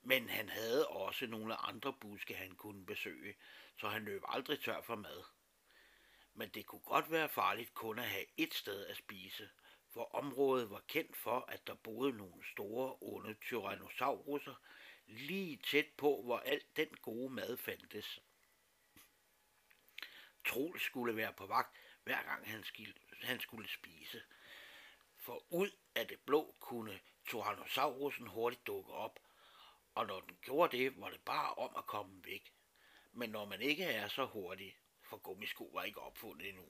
Men 0.02 0.28
han 0.28 0.48
havde 0.48 0.88
også 0.88 1.26
nogle 1.26 1.56
andre 1.56 1.92
buske, 1.92 2.34
han 2.34 2.54
kunne 2.54 2.86
besøge, 2.86 3.34
så 3.76 3.88
han 3.88 4.04
løb 4.04 4.22
aldrig 4.28 4.60
tør 4.60 4.82
for 4.82 4.96
mad. 4.96 5.24
Men 6.34 6.48
det 6.48 6.66
kunne 6.66 6.80
godt 6.80 7.10
være 7.10 7.28
farligt 7.28 7.74
kun 7.74 7.98
at 7.98 8.08
have 8.08 8.26
et 8.36 8.54
sted 8.54 8.86
at 8.86 8.96
spise, 8.96 9.50
for 9.90 10.14
området 10.14 10.70
var 10.70 10.82
kendt 10.88 11.16
for, 11.16 11.44
at 11.48 11.66
der 11.66 11.74
boede 11.74 12.16
nogle 12.16 12.44
store, 12.52 12.96
onde 13.00 13.34
tyrannosauruser, 13.34 14.54
lige 15.08 15.56
tæt 15.56 15.86
på, 15.96 16.22
hvor 16.24 16.38
alt 16.38 16.76
den 16.76 16.88
gode 17.02 17.30
mad 17.34 17.56
fandtes. 17.56 18.20
Troels 20.44 20.82
skulle 20.82 21.16
være 21.16 21.32
på 21.32 21.46
vagt, 21.46 21.76
hver 22.04 22.22
gang 22.22 22.50
han, 22.50 22.64
han 23.22 23.40
skulle 23.40 23.68
spise. 23.68 24.22
For 25.16 25.44
ud 25.50 25.70
af 25.94 26.08
det 26.08 26.20
blå 26.20 26.56
kunne 26.60 27.00
Tyrannosaurusen 27.26 28.26
hurtigt 28.26 28.66
dukke 28.66 28.92
op, 28.92 29.20
og 29.94 30.06
når 30.06 30.20
den 30.20 30.38
gjorde 30.42 30.76
det, 30.76 31.00
var 31.00 31.10
det 31.10 31.20
bare 31.20 31.54
om 31.54 31.76
at 31.76 31.86
komme 31.86 32.24
væk. 32.24 32.52
Men 33.12 33.30
når 33.30 33.44
man 33.44 33.60
ikke 33.60 33.84
er 33.84 34.08
så 34.08 34.26
hurtig, 34.26 34.76
for 35.02 35.16
gummisko 35.16 35.64
var 35.64 35.84
ikke 35.84 36.00
opfundet 36.00 36.48
endnu, 36.48 36.66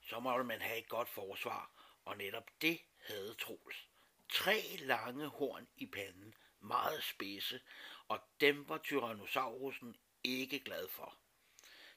så 0.00 0.20
må 0.20 0.42
man 0.42 0.60
have 0.60 0.78
et 0.78 0.88
godt 0.88 1.08
forsvar, 1.08 1.70
og 2.04 2.16
netop 2.16 2.50
det 2.60 2.80
havde 3.00 3.34
Troels. 3.34 3.88
Tre 4.28 4.76
lange 4.78 5.26
horn 5.26 5.68
i 5.76 5.86
panden, 5.86 6.34
meget 6.68 7.04
spidse, 7.04 7.60
og 8.08 8.20
dem 8.40 8.68
var 8.68 8.78
Tyrannosaurusen 8.78 9.96
ikke 10.24 10.60
glad 10.60 10.88
for. 10.88 11.18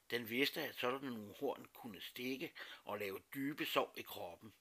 Den 0.09 0.29
vidste, 0.29 0.61
at 0.61 0.75
sådan 0.75 1.09
nogle 1.09 1.33
horn 1.39 1.67
kunne 1.73 2.01
stikke 2.01 2.53
og 2.83 2.99
lave 2.99 3.19
dybe 3.33 3.65
sår 3.65 3.93
i 3.97 4.01
kroppen. 4.01 4.53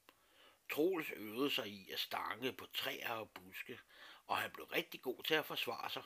Troels 0.71 1.11
øvede 1.11 1.51
sig 1.51 1.67
i 1.67 1.91
at 1.91 1.99
stange 1.99 2.53
på 2.53 2.65
træer 2.65 3.13
og 3.13 3.29
buske, 3.29 3.79
og 4.27 4.37
han 4.37 4.51
blev 4.51 4.65
rigtig 4.65 5.01
god 5.01 5.23
til 5.23 5.33
at 5.33 5.45
forsvare 5.45 5.89
sig. 5.89 6.03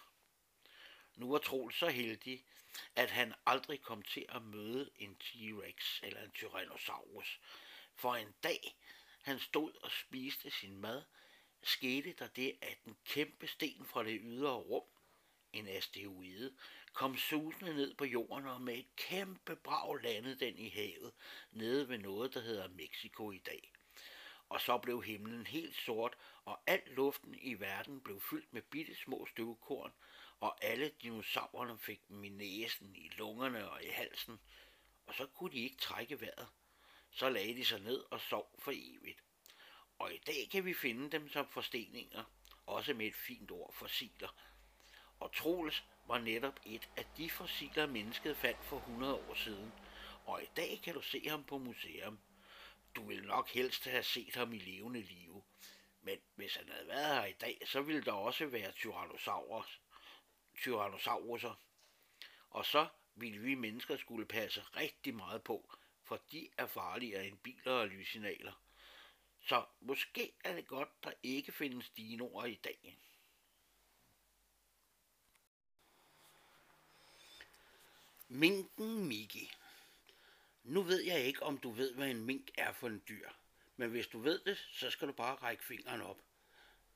Nu 1.15 1.31
var 1.31 1.37
Troels 1.37 1.75
så 1.75 1.89
heldig, 1.89 2.45
at 2.95 3.11
han 3.11 3.33
aldrig 3.45 3.81
kom 3.81 4.01
til 4.01 4.25
at 4.29 4.41
møde 4.41 4.91
en 4.95 5.17
T-Rex 5.23 5.99
eller 6.03 6.23
en 6.23 6.31
Tyrannosaurus. 6.31 7.39
For 7.95 8.15
en 8.15 8.35
dag, 8.43 8.77
han 9.21 9.39
stod 9.39 9.73
og 9.83 9.91
spiste 9.91 10.51
sin 10.51 10.77
mad, 10.77 11.03
skete 11.65 12.13
der 12.13 12.27
det, 12.27 12.57
at 12.61 12.77
en 12.85 12.97
kæmpe 13.05 13.47
sten 13.47 13.85
fra 13.85 14.03
det 14.03 14.19
ydre 14.23 14.53
rum, 14.53 14.83
en 15.53 15.67
asteroide, 15.67 16.55
kom 16.93 17.17
susende 17.17 17.73
ned 17.73 17.93
på 17.93 18.05
jorden 18.05 18.47
og 18.47 18.61
med 18.61 18.77
et 18.77 18.95
kæmpe 18.95 19.55
brag 19.55 20.03
landede 20.03 20.39
den 20.39 20.57
i 20.57 20.69
havet, 20.69 21.13
nede 21.51 21.89
ved 21.89 21.97
noget, 21.97 22.33
der 22.33 22.41
hedder 22.41 22.67
Mexico 22.67 23.31
i 23.31 23.37
dag. 23.37 23.71
Og 24.49 24.61
så 24.61 24.77
blev 24.77 25.03
himlen 25.03 25.47
helt 25.47 25.75
sort, 25.75 26.17
og 26.45 26.59
al 26.67 26.81
luften 26.87 27.35
i 27.41 27.53
verden 27.53 28.01
blev 28.01 28.21
fyldt 28.21 28.53
med 28.53 28.61
bitte 28.61 28.95
små 28.95 29.25
støvkorn, 29.25 29.93
og 30.39 30.63
alle 30.63 30.91
dinosaurerne 31.01 31.79
fik 31.79 32.07
dem 32.07 32.23
i 32.23 32.29
næsen, 32.29 32.95
i 32.95 33.09
lungerne 33.17 33.71
og 33.71 33.83
i 33.83 33.87
halsen, 33.87 34.39
og 35.05 35.15
så 35.15 35.25
kunne 35.25 35.51
de 35.51 35.59
ikke 35.59 35.77
trække 35.77 36.21
vejret. 36.21 36.47
Så 37.11 37.29
lagde 37.29 37.55
de 37.55 37.65
sig 37.65 37.79
ned 37.79 38.03
og 38.11 38.21
sov 38.21 38.59
for 38.59 38.71
evigt. 38.75 39.19
Og 39.99 40.13
i 40.13 40.17
dag 40.17 40.49
kan 40.51 40.65
vi 40.65 40.73
finde 40.73 41.11
dem 41.11 41.29
som 41.29 41.47
forsteninger, 41.47 42.23
også 42.65 42.93
med 42.93 43.07
et 43.07 43.15
fint 43.15 43.51
ord 43.51 43.73
fossiler. 43.73 44.35
Og 45.19 45.33
Troels 45.33 45.83
var 46.07 46.19
netop 46.19 46.59
et 46.65 46.89
af 46.97 47.05
de 47.17 47.29
fossiler, 47.29 47.85
mennesket 47.85 48.37
fandt 48.37 48.65
for 48.65 48.77
100 48.77 49.13
år 49.13 49.33
siden, 49.33 49.71
og 50.25 50.43
i 50.43 50.47
dag 50.55 50.81
kan 50.83 50.93
du 50.93 51.01
se 51.01 51.29
ham 51.29 51.43
på 51.43 51.57
museum. 51.57 52.19
Du 52.95 53.07
vil 53.07 53.23
nok 53.23 53.49
helst 53.49 53.85
have 53.85 54.03
set 54.03 54.35
ham 54.35 54.53
i 54.53 54.59
levende 54.59 55.01
live. 55.01 55.43
Men 56.01 56.19
hvis 56.35 56.55
han 56.55 56.69
havde 56.69 56.87
været 56.87 57.15
her 57.15 57.25
i 57.25 57.33
dag, 57.33 57.61
så 57.65 57.81
ville 57.81 58.03
der 58.03 58.11
også 58.11 58.45
være 58.45 58.71
tyrannosaurus, 58.71 59.81
tyrannosauruser. 60.57 61.53
Og 62.49 62.65
så 62.65 62.87
ville 63.15 63.39
vi 63.39 63.55
mennesker 63.55 63.97
skulle 63.97 64.25
passe 64.25 64.61
rigtig 64.61 65.15
meget 65.15 65.43
på, 65.43 65.75
for 66.03 66.21
de 66.31 66.49
er 66.57 66.65
farligere 66.65 67.27
end 67.27 67.37
biler 67.37 67.71
og 67.71 67.87
lyssignaler. 67.87 68.64
Så 69.45 69.65
måske 69.81 70.33
er 70.43 70.55
det 70.55 70.67
godt, 70.67 71.03
der 71.03 71.11
ikke 71.23 71.51
findes 71.51 71.89
dinoer 71.89 72.45
i 72.45 72.55
dag. 72.55 72.97
Minken 78.27 79.07
Miki. 79.07 79.51
Nu 80.63 80.81
ved 80.81 81.01
jeg 81.01 81.21
ikke, 81.21 81.43
om 81.43 81.57
du 81.57 81.71
ved, 81.71 81.93
hvad 81.93 82.09
en 82.09 82.25
mink 82.25 82.51
er 82.57 82.73
for 82.73 82.87
en 82.87 83.03
dyr. 83.07 83.29
Men 83.77 83.89
hvis 83.89 84.07
du 84.07 84.19
ved 84.19 84.39
det, 84.39 84.57
så 84.57 84.89
skal 84.89 85.07
du 85.07 85.13
bare 85.13 85.35
række 85.35 85.65
fingeren 85.65 86.01
op. 86.01 86.21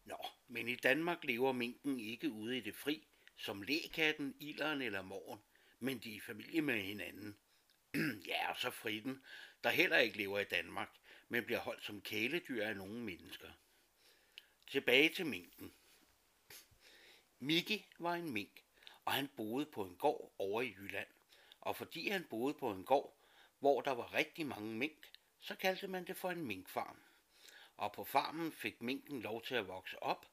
Nå, 0.06 0.18
men 0.48 0.68
i 0.68 0.76
Danmark 0.76 1.24
lever 1.24 1.52
minken 1.52 2.00
ikke 2.00 2.32
ude 2.32 2.58
i 2.58 2.62
det 2.62 2.76
fri, 2.76 3.08
som 3.38 3.62
lækatten, 3.62 4.36
illeren 4.40 4.82
eller 4.82 5.02
morgen, 5.02 5.40
men 5.80 6.00
de 6.00 6.12
er 6.12 6.16
i 6.16 6.20
familie 6.20 6.62
med 6.62 6.82
hinanden. 6.82 7.40
ja, 8.28 8.50
og 8.50 8.60
så 8.60 8.72
friden, 8.72 9.24
der 9.64 9.70
heller 9.70 9.98
ikke 9.98 10.18
lever 10.18 10.40
i 10.40 10.44
Danmark– 10.44 10.90
men 11.30 11.46
bliver 11.46 11.60
holdt 11.60 11.84
som 11.84 12.02
kæledyr 12.02 12.66
af 12.66 12.76
nogle 12.76 13.00
mennesker. 13.00 13.50
Tilbage 14.68 15.10
til 15.10 15.26
minken. 15.26 15.74
Miki 17.40 17.86
var 18.00 18.14
en 18.14 18.32
mink, 18.32 18.64
og 19.06 19.14
han 19.14 19.28
boede 19.28 19.66
på 19.66 19.84
en 19.84 19.96
gård 19.96 20.34
over 20.38 20.62
i 20.62 20.76
Jylland. 20.78 21.08
Og 21.62 21.76
fordi 21.76 22.10
han 22.10 22.28
boede 22.30 22.54
på 22.54 22.72
en 22.72 22.86
gård, 22.86 23.18
hvor 23.60 23.82
der 23.82 23.92
var 23.92 24.14
rigtig 24.14 24.48
mange 24.48 24.76
mink, 24.76 25.12
så 25.40 25.56
kaldte 25.56 25.88
man 25.88 26.08
det 26.08 26.18
for 26.18 26.32
en 26.32 26.46
minkfarm. 26.46 26.98
Og 27.78 27.92
på 27.92 28.04
farmen 28.04 28.52
fik 28.52 28.82
minken 28.82 29.22
lov 29.22 29.44
til 29.44 29.56
at 29.56 29.68
vokse 29.68 30.04
op, 30.04 30.26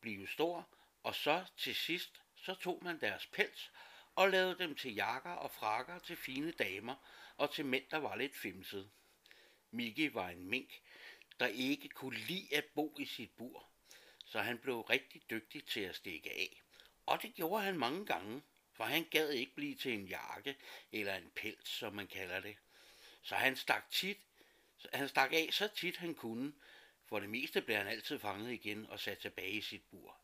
blive 0.00 0.28
stor, 0.28 0.68
og 1.02 1.14
så 1.14 1.44
til 1.56 1.74
sidst, 1.74 2.22
så 2.36 2.54
tog 2.54 2.78
man 2.82 3.00
deres 3.00 3.26
pels 3.26 3.72
og 4.14 4.30
lavede 4.30 4.58
dem 4.58 4.74
til 4.74 4.94
jakker 4.94 5.30
og 5.30 5.50
frakker 5.50 5.98
til 5.98 6.16
fine 6.16 6.52
damer 6.52 6.94
og 7.36 7.54
til 7.54 7.66
mænd, 7.66 7.84
der 7.90 7.98
var 7.98 8.16
lidt 8.16 8.36
fimsede. 8.36 8.90
Mickey 9.74 10.10
var 10.12 10.28
en 10.28 10.46
mink, 10.46 10.80
der 11.40 11.46
ikke 11.46 11.88
kunne 11.88 12.18
lide 12.18 12.56
at 12.56 12.64
bo 12.64 12.96
i 12.98 13.04
sit 13.04 13.30
bur, 13.36 13.68
så 14.24 14.40
han 14.40 14.58
blev 14.58 14.80
rigtig 14.80 15.22
dygtig 15.30 15.64
til 15.64 15.80
at 15.80 15.96
stikke 15.96 16.30
af. 16.30 16.62
Og 17.06 17.22
det 17.22 17.34
gjorde 17.34 17.64
han 17.64 17.78
mange 17.78 18.06
gange, 18.06 18.42
for 18.72 18.84
han 18.84 19.04
gad 19.10 19.30
ikke 19.30 19.54
blive 19.54 19.74
til 19.74 19.92
en 19.92 20.06
jakke 20.06 20.56
eller 20.92 21.14
en 21.14 21.30
pels, 21.36 21.68
som 21.68 21.92
man 21.92 22.06
kalder 22.06 22.40
det. 22.40 22.56
Så 23.22 23.34
han 23.34 23.56
stak, 23.56 23.90
tit, 23.90 24.18
han 24.92 25.08
stak 25.08 25.32
af 25.32 25.48
så 25.52 25.68
tit 25.68 25.96
han 25.96 26.14
kunne. 26.14 26.52
For 27.06 27.20
det 27.20 27.30
meste 27.30 27.62
blev 27.62 27.76
han 27.76 27.86
altid 27.86 28.18
fanget 28.18 28.52
igen 28.52 28.86
og 28.86 29.00
sat 29.00 29.18
tilbage 29.18 29.52
i 29.52 29.60
sit 29.60 29.82
bur. 29.90 30.20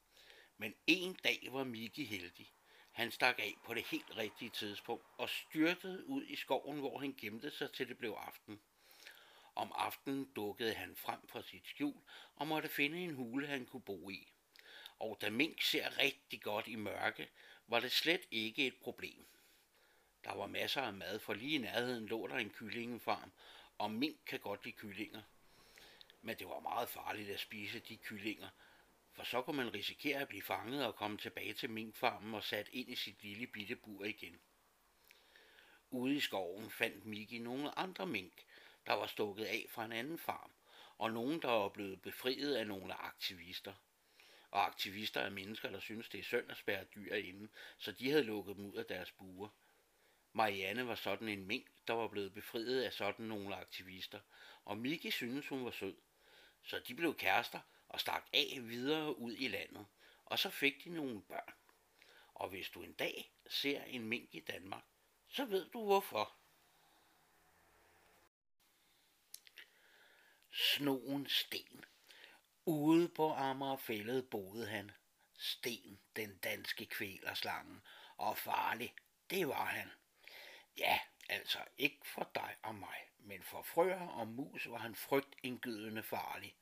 Men 0.57 0.75
en 0.87 1.15
dag 1.15 1.49
var 1.51 1.65
Miki 1.65 2.05
heldig. 2.05 2.53
Han 2.93 3.11
stak 3.11 3.39
af 3.39 3.55
på 3.65 3.75
det 3.75 3.87
helt 3.87 4.17
rigtige 4.17 4.51
tidspunkt 4.51 5.05
og 5.19 5.29
styrtede 5.29 6.07
ud 6.07 6.27
i 6.27 6.37
skoven, 6.37 6.79
hvor 6.79 6.99
han 6.99 7.15
gemte 7.21 7.51
sig 7.51 7.73
til 7.73 7.89
det 7.89 7.99
blev 7.99 8.11
aften. 8.11 8.61
Om 9.61 9.73
aftenen 9.75 10.33
dukkede 10.37 10.75
han 10.75 10.97
frem 10.97 11.29
fra 11.29 11.43
sit 11.43 11.67
skjul 11.67 12.03
og 12.37 12.47
måtte 12.47 12.69
finde 12.69 12.99
en 12.99 13.15
hule, 13.15 13.47
han 13.47 13.67
kunne 13.67 13.83
bo 13.83 14.11
i. 14.11 14.33
Og 14.99 15.19
da 15.21 15.31
mink 15.31 15.63
ser 15.63 15.99
rigtig 15.99 16.43
godt 16.43 16.69
i 16.69 16.77
mørke, 16.77 17.29
var 17.67 17.81
det 17.81 17.93
slet 17.93 18.27
ikke 18.31 18.67
et 18.67 18.77
problem. 18.77 19.27
Der 20.25 20.35
var 20.35 20.47
masser 20.47 20.83
af 20.83 20.93
mad, 20.93 21.19
for 21.19 21.35
lige 21.35 21.55
i 21.55 21.59
nærheden 21.59 22.07
lå 22.07 22.27
der 22.27 22.37
en 22.37 22.51
kyllingefarm, 22.51 23.33
og 23.79 23.91
mink 23.91 24.17
kan 24.27 24.41
godt 24.41 24.65
lide 24.65 24.77
kyllinger. 24.77 25.23
Men 26.23 26.37
det 26.39 26.47
var 26.47 26.61
meget 26.61 26.89
farligt 26.89 27.31
at 27.31 27.41
spise 27.41 27.81
de 27.81 27.97
kyllinger, 27.97 28.49
for 29.13 29.25
så 29.25 29.43
kunne 29.43 29.57
man 29.57 29.75
risikere 29.75 30.21
at 30.21 30.29
blive 30.29 30.43
fanget 30.43 30.87
og 30.87 30.97
komme 30.97 31.19
tilbage 31.19 31.53
til 31.53 31.71
minkfarmen 31.71 32.35
og 32.35 32.45
sat 32.45 32.69
ind 32.73 32.89
i 32.89 32.95
sit 32.95 33.23
lille 33.23 33.47
bitte 33.47 33.77
bur 33.77 34.05
igen. 34.05 34.41
Ude 35.91 36.17
i 36.17 36.21
skoven 36.21 36.71
fandt 36.71 37.07
Miki 37.07 37.39
nogle 37.39 37.79
andre 37.79 38.07
mink, 38.07 38.45
der 38.87 38.93
var 38.93 39.07
stukket 39.07 39.45
af 39.45 39.67
fra 39.69 39.85
en 39.85 39.93
anden 39.93 40.19
farm, 40.19 40.51
og 40.99 41.11
nogen, 41.13 41.43
der 41.43 41.49
var 41.49 41.69
blevet 41.69 42.03
befriet 42.03 42.55
af 42.55 42.67
nogle 42.67 42.95
aktivister. 42.95 43.75
Og 44.51 44.67
aktivister 44.67 45.21
er 45.21 45.31
mennesker, 45.31 45.71
der 45.71 45.81
synes, 45.81 46.09
det 46.09 46.21
er 46.21 46.25
synd 46.25 46.51
at 46.51 46.57
spærre 46.57 46.85
dyr 46.85 47.15
inde, 47.15 47.49
så 47.79 47.93
de 47.93 48.11
havde 48.11 48.23
lukket 48.23 48.57
dem 48.57 48.67
ud 48.67 48.77
af 48.77 48.87
deres 48.87 49.13
buer. 49.13 49.49
Marianne 50.33 50.87
var 50.87 50.95
sådan 50.95 51.29
en 51.29 51.47
mink, 51.47 51.67
der 51.87 51.95
var 51.95 52.09
blevet 52.09 52.35
befriet 52.35 52.83
af 52.83 52.93
sådan 52.93 53.27
nogle 53.27 53.57
aktivister, 53.57 54.21
og 54.65 54.79
Miki 54.79 55.11
synes, 55.11 55.49
hun 55.49 55.65
var 55.65 55.71
sød. 55.71 55.97
Så 56.63 56.81
de 56.89 56.95
blev 56.95 57.15
kærester 57.15 57.61
og 57.89 58.01
stak 58.01 58.29
af 58.33 58.59
videre 58.63 59.19
ud 59.19 59.37
i 59.39 59.49
landet, 59.49 59.87
og 60.25 60.39
så 60.39 60.51
fik 60.51 60.85
de 60.85 60.91
nogle 60.91 61.23
børn. 61.23 61.55
Og 62.35 62.49
hvis 62.49 62.71
du 62.71 62.83
en 62.83 62.93
dag 62.93 63.33
ser 63.49 63.85
en 63.85 64.09
mink 64.09 64.35
i 64.35 64.41
Danmark, 64.41 64.85
så 65.29 65.45
ved 65.45 65.71
du 65.71 65.85
hvorfor. 65.85 66.40
Snoen 70.53 71.29
Sten. 71.29 71.85
Ude 72.65 73.09
på 73.09 73.33
Amagerfællet 73.33 74.31
boede 74.31 74.67
han. 74.67 74.91
Sten, 75.39 76.01
den 76.17 76.39
danske 76.39 76.87
kvælerslange, 76.87 77.81
og 78.17 78.39
farlig, 78.39 78.95
det 79.31 79.49
var 79.49 79.65
han. 79.65 79.91
Ja, 80.79 81.01
altså 81.29 81.59
ikke 81.79 82.01
for 82.05 82.31
dig 82.35 82.57
og 82.63 82.75
mig, 82.75 82.97
men 83.19 83.43
for 83.43 83.63
frøer 83.63 84.07
og 84.07 84.29
mus 84.29 84.71
var 84.71 84.79
han 84.79 84.95
frygtindgydende 84.95 86.03
farlig, 86.03 86.57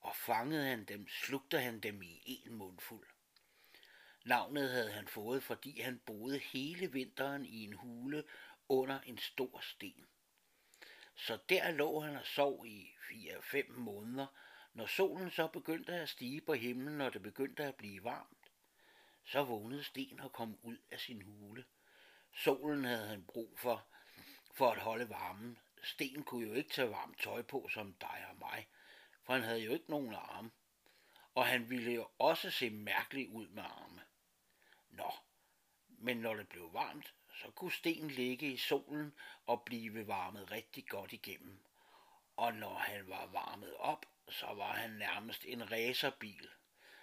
og 0.00 0.16
fangede 0.16 0.66
han 0.66 0.84
dem, 0.84 1.08
slugte 1.08 1.60
han 1.60 1.80
dem 1.80 2.02
i 2.02 2.42
en 2.46 2.54
mundfuld. 2.54 3.08
Navnet 4.24 4.70
havde 4.70 4.92
han 4.92 5.08
fået, 5.08 5.42
fordi 5.42 5.80
han 5.80 5.98
boede 5.98 6.38
hele 6.38 6.92
vinteren 6.92 7.46
i 7.46 7.64
en 7.64 7.72
hule 7.72 8.24
under 8.68 9.00
en 9.00 9.18
stor 9.18 9.60
sten. 9.60 10.06
Så 11.14 11.38
der 11.48 11.70
lå 11.70 12.00
han 12.00 12.16
og 12.16 12.26
sov 12.26 12.66
i 12.66 12.94
fire-fem 13.08 13.70
måneder, 13.70 14.26
når 14.74 14.86
solen 14.86 15.30
så 15.30 15.46
begyndte 15.46 15.92
at 15.92 16.08
stige 16.08 16.40
på 16.40 16.52
himlen, 16.52 17.00
og 17.00 17.12
det 17.12 17.22
begyndte 17.22 17.64
at 17.64 17.74
blive 17.74 18.04
varmt. 18.04 18.50
Så 19.24 19.44
vågnede 19.44 19.84
Sten 19.84 20.20
og 20.20 20.32
kom 20.32 20.58
ud 20.62 20.76
af 20.90 21.00
sin 21.00 21.22
hule. 21.22 21.64
Solen 22.34 22.84
havde 22.84 23.06
han 23.06 23.24
brug 23.24 23.58
for, 23.58 23.86
for 24.54 24.70
at 24.70 24.78
holde 24.78 25.08
varmen. 25.08 25.58
Sten 25.82 26.24
kunne 26.24 26.48
jo 26.48 26.54
ikke 26.54 26.70
tage 26.70 26.90
varmt 26.90 27.20
tøj 27.20 27.42
på 27.42 27.68
som 27.68 27.92
dig 27.92 28.26
og 28.30 28.36
mig, 28.38 28.68
for 29.22 29.32
han 29.32 29.42
havde 29.42 29.60
jo 29.60 29.72
ikke 29.72 29.90
nogen 29.90 30.14
arme. 30.14 30.50
Og 31.34 31.46
han 31.46 31.70
ville 31.70 31.92
jo 31.92 32.08
også 32.18 32.50
se 32.50 32.70
mærkelig 32.70 33.28
ud 33.28 33.48
med 33.48 33.62
arme. 33.62 34.02
Nå, 34.90 35.12
men 35.88 36.16
når 36.16 36.34
det 36.34 36.48
blev 36.48 36.72
varmt, 36.72 37.14
så 37.34 37.50
kunne 37.50 37.72
Sten 37.72 38.08
ligge 38.08 38.52
i 38.52 38.56
solen 38.56 39.12
og 39.46 39.62
blive 39.62 40.06
varmet 40.06 40.50
rigtig 40.50 40.88
godt 40.88 41.12
igennem. 41.12 41.58
Og 42.36 42.54
når 42.54 42.74
han 42.74 43.08
var 43.08 43.26
varmet 43.26 43.74
op, 43.74 44.06
så 44.28 44.46
var 44.46 44.72
han 44.72 44.90
nærmest 44.90 45.44
en 45.44 45.72
racerbil. 45.72 46.48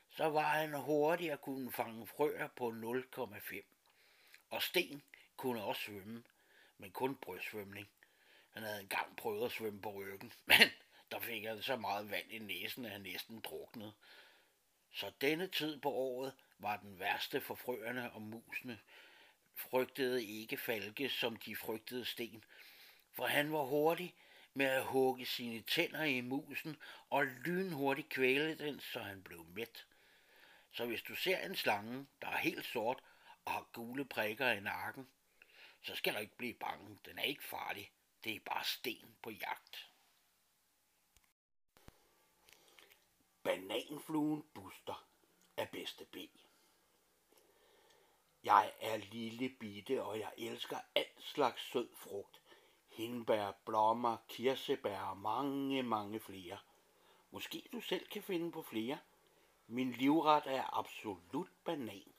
Så 0.09 0.29
var 0.29 0.49
han 0.49 0.73
hurtig 0.73 1.31
at 1.31 1.41
kunne 1.41 1.71
fange 1.71 2.07
frøer 2.07 2.47
på 2.47 2.69
0,5. 3.13 3.63
Og 4.49 4.61
Sten 4.61 5.03
kunne 5.37 5.63
også 5.63 5.81
svømme, 5.81 6.23
men 6.77 6.91
kun 6.91 7.15
brystsvømning. 7.15 7.89
Han 8.49 8.63
havde 8.63 8.81
engang 8.81 9.15
prøvet 9.17 9.45
at 9.45 9.51
svømme 9.51 9.81
på 9.81 9.91
ryggen, 9.91 10.33
men 10.45 10.69
der 11.11 11.19
fik 11.19 11.45
han 11.45 11.61
så 11.61 11.75
meget 11.75 12.11
vand 12.11 12.31
i 12.31 12.39
næsen, 12.39 12.85
at 12.85 12.91
han 12.91 13.01
næsten 13.01 13.39
druknede. 13.39 13.93
Så 14.91 15.11
denne 15.21 15.47
tid 15.47 15.81
på 15.81 15.91
året 15.91 16.33
var 16.57 16.77
den 16.77 16.99
værste 16.99 17.41
for 17.41 17.55
frøerne 17.55 18.11
og 18.11 18.21
musene. 18.21 18.79
Frygtede 19.59 20.25
ikke 20.25 20.57
falke, 20.57 21.09
som 21.09 21.35
de 21.35 21.55
frygtede 21.55 22.05
sten, 22.05 22.43
for 23.11 23.25
han 23.25 23.51
var 23.51 23.63
hurtig 23.63 24.15
med 24.53 24.65
at 24.65 24.85
hugge 24.85 25.25
sine 25.25 25.61
tænder 25.61 26.03
i 26.03 26.21
musen 26.21 26.77
og 27.09 27.25
lynhurtigt 27.25 28.09
kvæle 28.09 28.57
den, 28.57 28.79
så 28.79 28.99
han 28.99 29.23
blev 29.23 29.45
mæt. 29.45 29.85
Så 30.71 30.85
hvis 30.85 31.01
du 31.01 31.15
ser 31.15 31.45
en 31.45 31.55
slange, 31.55 32.07
der 32.21 32.27
er 32.27 32.37
helt 32.37 32.65
sort 32.65 33.03
og 33.45 33.51
har 33.51 33.69
gule 33.73 34.05
prikker 34.05 34.51
i 34.51 34.59
nakken, 34.59 35.07
så 35.81 35.95
skal 35.95 36.13
du 36.13 36.19
ikke 36.19 36.37
blive 36.37 36.53
bange. 36.53 36.99
Den 37.05 37.19
er 37.19 37.23
ikke 37.23 37.43
farlig. 37.43 37.91
Det 38.23 38.35
er 38.35 38.39
bare 38.45 38.63
sten 38.63 39.15
på 39.21 39.29
jagt. 39.29 39.89
Bananfluen 43.43 44.43
Buster 44.53 45.07
er 45.57 45.65
bedste 45.65 46.05
ben. 46.05 46.48
Jeg 48.43 48.73
er 48.79 48.97
lille 48.97 49.49
bitte, 49.49 50.03
og 50.03 50.19
jeg 50.19 50.31
elsker 50.37 50.77
alt 50.95 51.23
slags 51.23 51.71
sød 51.71 51.89
frugt. 51.95 52.41
Hindbær, 52.89 53.51
blommer, 53.65 54.17
kirsebær 54.27 54.99
og 54.99 55.17
mange, 55.17 55.83
mange 55.83 56.19
flere. 56.19 56.57
Måske 57.31 57.63
du 57.71 57.81
selv 57.81 58.07
kan 58.07 58.23
finde 58.23 58.51
på 58.51 58.61
flere. 58.61 58.97
Min 59.67 59.91
livret 59.91 60.43
er 60.45 60.77
absolut 60.77 61.49
banan. 61.65 62.13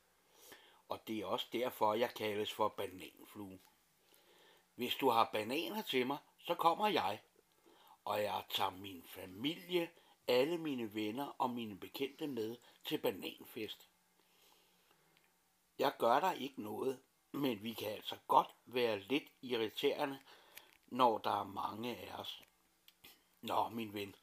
Og 0.88 1.08
det 1.08 1.18
er 1.18 1.26
også 1.26 1.46
derfor, 1.52 1.94
jeg 1.94 2.14
kaldes 2.14 2.52
for 2.52 2.68
bananflue. 2.68 3.58
Hvis 4.74 4.94
du 4.94 5.08
har 5.08 5.30
bananer 5.32 5.82
til 5.82 6.06
mig, 6.06 6.18
så 6.38 6.54
kommer 6.54 6.88
jeg. 6.88 7.20
Og 8.04 8.22
jeg 8.22 8.44
tager 8.50 8.70
min 8.70 9.04
familie, 9.06 9.90
alle 10.28 10.58
mine 10.58 10.94
venner 10.94 11.26
og 11.38 11.50
mine 11.50 11.78
bekendte 11.78 12.26
med 12.26 12.56
til 12.84 12.98
bananfest. 12.98 13.88
Jeg 15.80 15.96
gør 15.98 16.20
der 16.20 16.32
ikke 16.32 16.62
noget, 16.62 17.00
men 17.32 17.62
vi 17.62 17.74
kan 17.74 17.88
altså 17.88 18.16
godt 18.28 18.48
være 18.66 18.98
lidt 18.98 19.24
irriterende, 19.42 20.20
når 20.86 21.18
der 21.18 21.40
er 21.40 21.44
mange 21.44 21.96
af 21.96 22.14
os. 22.14 22.42
Nå, 23.40 23.68
min 23.68 23.94
ven, 23.94 24.14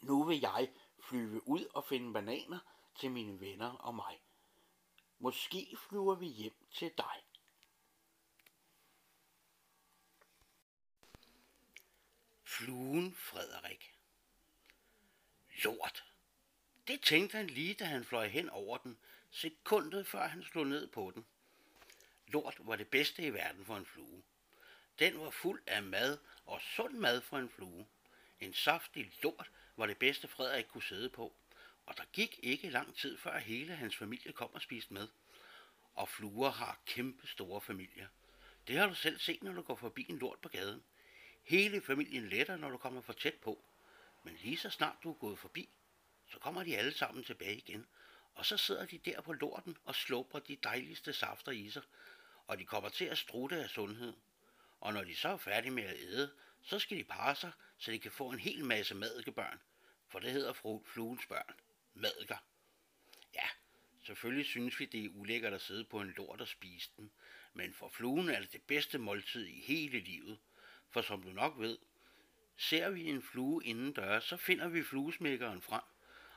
nu 0.00 0.24
vil 0.24 0.40
jeg 0.40 0.72
flyve 0.98 1.48
ud 1.48 1.64
og 1.74 1.84
finde 1.84 2.12
bananer 2.12 2.58
til 2.98 3.10
mine 3.10 3.40
venner 3.40 3.72
og 3.72 3.94
mig. 3.94 4.20
Måske 5.18 5.76
flyver 5.88 6.14
vi 6.14 6.26
hjem 6.26 6.66
til 6.72 6.92
dig. 6.98 7.24
Fluen 12.42 13.14
Frederik. 13.14 13.98
Lort. 15.64 16.04
Det 16.86 17.00
tænkte 17.02 17.36
han 17.36 17.46
lige, 17.46 17.74
da 17.74 17.84
han 17.84 18.04
fløj 18.04 18.28
hen 18.28 18.50
over 18.50 18.78
den, 18.78 18.98
sekundet 19.34 20.06
før 20.06 20.26
han 20.26 20.42
slog 20.42 20.66
ned 20.66 20.86
på 20.86 21.12
den. 21.14 21.26
Lort 22.26 22.56
var 22.58 22.76
det 22.76 22.88
bedste 22.88 23.22
i 23.22 23.32
verden 23.32 23.64
for 23.64 23.76
en 23.76 23.86
flue. 23.86 24.22
Den 24.98 25.20
var 25.20 25.30
fuld 25.30 25.62
af 25.66 25.82
mad 25.82 26.18
og 26.46 26.60
sund 26.60 26.94
mad 26.94 27.20
for 27.20 27.38
en 27.38 27.48
flue. 27.48 27.86
En 28.40 28.54
saftig 28.54 29.12
lort 29.22 29.50
var 29.76 29.86
det 29.86 29.98
bedste 29.98 30.28
Frederik 30.28 30.64
kunne 30.64 30.82
sidde 30.82 31.08
på, 31.08 31.36
og 31.86 31.96
der 31.96 32.04
gik 32.12 32.40
ikke 32.42 32.70
lang 32.70 32.96
tid 32.96 33.18
før 33.18 33.38
hele 33.38 33.74
hans 33.74 33.96
familie 33.96 34.32
kom 34.32 34.54
og 34.54 34.62
spiste 34.62 34.94
med. 34.94 35.08
Og 35.94 36.08
fluer 36.08 36.50
har 36.50 36.80
kæmpe 36.86 37.26
store 37.26 37.60
familier. 37.60 38.08
Det 38.66 38.76
har 38.76 38.86
du 38.86 38.94
selv 38.94 39.18
set, 39.18 39.42
når 39.42 39.52
du 39.52 39.62
går 39.62 39.76
forbi 39.76 40.06
en 40.08 40.18
lort 40.18 40.38
på 40.38 40.48
gaden. 40.48 40.84
Hele 41.42 41.80
familien 41.80 42.28
letter, 42.28 42.56
når 42.56 42.70
du 42.70 42.76
kommer 42.76 43.00
for 43.00 43.12
tæt 43.12 43.34
på. 43.34 43.64
Men 44.22 44.34
lige 44.34 44.56
så 44.56 44.70
snart 44.70 44.96
du 45.02 45.10
er 45.10 45.14
gået 45.14 45.38
forbi, 45.38 45.68
så 46.26 46.38
kommer 46.38 46.64
de 46.64 46.76
alle 46.76 46.94
sammen 46.94 47.24
tilbage 47.24 47.56
igen. 47.56 47.86
Og 48.34 48.46
så 48.46 48.56
sidder 48.56 48.86
de 48.86 48.98
der 48.98 49.20
på 49.20 49.32
lorten 49.32 49.76
og 49.84 49.94
slupper 49.94 50.38
de 50.38 50.56
dejligste 50.56 51.12
safter 51.12 51.52
i 51.52 51.70
sig. 51.70 51.82
Og 52.46 52.58
de 52.58 52.64
kommer 52.64 52.88
til 52.88 53.04
at 53.04 53.18
strutte 53.18 53.56
af 53.56 53.68
sundhed. 53.68 54.14
Og 54.80 54.92
når 54.92 55.04
de 55.04 55.16
så 55.16 55.28
er 55.28 55.36
færdige 55.36 55.70
med 55.70 55.84
at 55.84 55.96
æde, 55.98 56.32
så 56.62 56.78
skal 56.78 56.96
de 56.96 57.04
parre 57.04 57.36
sig, 57.36 57.52
så 57.78 57.90
de 57.90 57.98
kan 57.98 58.12
få 58.12 58.30
en 58.30 58.38
hel 58.38 58.64
masse 58.64 58.94
madikebørn. 58.94 59.60
For 60.08 60.18
det 60.18 60.32
hedder 60.32 60.52
fru 60.52 60.82
fluens 60.84 61.26
børn. 61.26 61.54
Madiker. 61.94 62.36
Ja, 63.34 63.48
selvfølgelig 64.02 64.46
synes 64.46 64.80
vi, 64.80 64.84
det 64.84 65.04
er 65.04 65.08
ulækkert 65.14 65.52
at 65.52 65.60
sidde 65.60 65.84
på 65.84 66.00
en 66.00 66.14
lort 66.16 66.40
og 66.40 66.48
spise 66.48 66.90
den. 66.96 67.10
Men 67.54 67.74
for 67.74 67.88
fluen 67.88 68.28
er 68.28 68.40
det 68.40 68.52
det 68.52 68.62
bedste 68.62 68.98
måltid 68.98 69.46
i 69.46 69.60
hele 69.60 70.00
livet. 70.00 70.38
For 70.90 71.02
som 71.02 71.22
du 71.22 71.28
nok 71.28 71.54
ved, 71.58 71.78
ser 72.56 72.90
vi 72.90 73.04
en 73.04 73.22
flue 73.22 73.64
inden 73.64 73.92
døre, 73.92 74.20
så 74.20 74.36
finder 74.36 74.68
vi 74.68 74.82
fluesmækkeren 74.82 75.62
frem. 75.62 75.82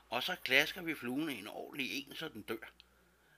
Og 0.10 0.24
så 0.24 0.36
klasker 0.44 0.82
vi 0.82 0.96
fluen 0.96 1.30
en 1.30 1.48
ordentlig 1.48 1.92
en, 1.92 2.16
så 2.16 2.30
den 2.30 2.42
dør. 2.42 2.74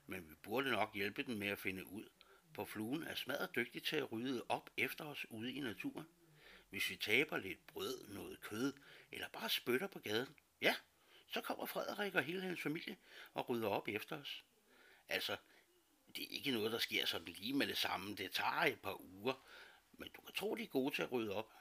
Men 0.06 0.30
vi 0.30 0.36
burde 0.44 0.72
nok 0.72 0.96
hjælpe 0.96 1.24
den 1.24 1.40
med 1.40 1.48
at 1.48 1.60
finde 1.60 1.86
ud, 1.86 2.06
for 2.54 2.66
fluen 2.66 3.04
er 3.04 3.16
smadret 3.16 3.56
dygtig 3.56 3.84
til 3.84 3.96
at 3.96 4.12
rydde 4.12 4.44
op 4.50 4.70
efter 4.78 5.06
os 5.06 5.26
ude 5.30 5.54
i 5.54 5.60
naturen. 5.60 6.08
Hvis 6.70 6.90
vi 6.90 6.96
taber 6.96 7.38
lidt 7.38 7.68
brød, 7.68 8.08
noget 8.08 8.42
kød, 8.42 8.74
eller 9.12 9.28
bare 9.30 9.50
spytter 9.50 9.88
på 9.88 10.00
gaden, 10.00 10.36
ja, 10.62 10.76
så 11.32 11.42
kommer 11.42 11.66
Frederik 11.66 12.16
og 12.16 12.24
hele 12.24 12.42
hans 12.42 12.62
familie 12.62 12.98
og 13.34 13.50
rydder 13.50 13.68
op 13.68 13.88
efter 13.88 14.22
os. 14.22 14.44
Altså, 15.10 15.38
det 16.16 16.24
er 16.24 16.28
ikke 16.30 16.52
noget, 16.52 16.72
der 16.72 16.80
sker 16.80 17.06
sådan 17.06 17.28
lige 17.28 17.54
med 17.54 17.68
det 17.68 17.78
samme. 17.78 18.16
Det 18.16 18.32
tager 18.32 18.62
et 18.62 18.80
par 18.80 19.02
uger, 19.02 19.46
men 19.92 20.10
du 20.10 20.22
kan 20.22 20.36
tro, 20.36 20.56
de 20.56 20.64
er 20.64 20.68
gode 20.68 20.96
til 20.96 21.02
at 21.02 21.12
rydde 21.12 21.36
op. 21.36 21.54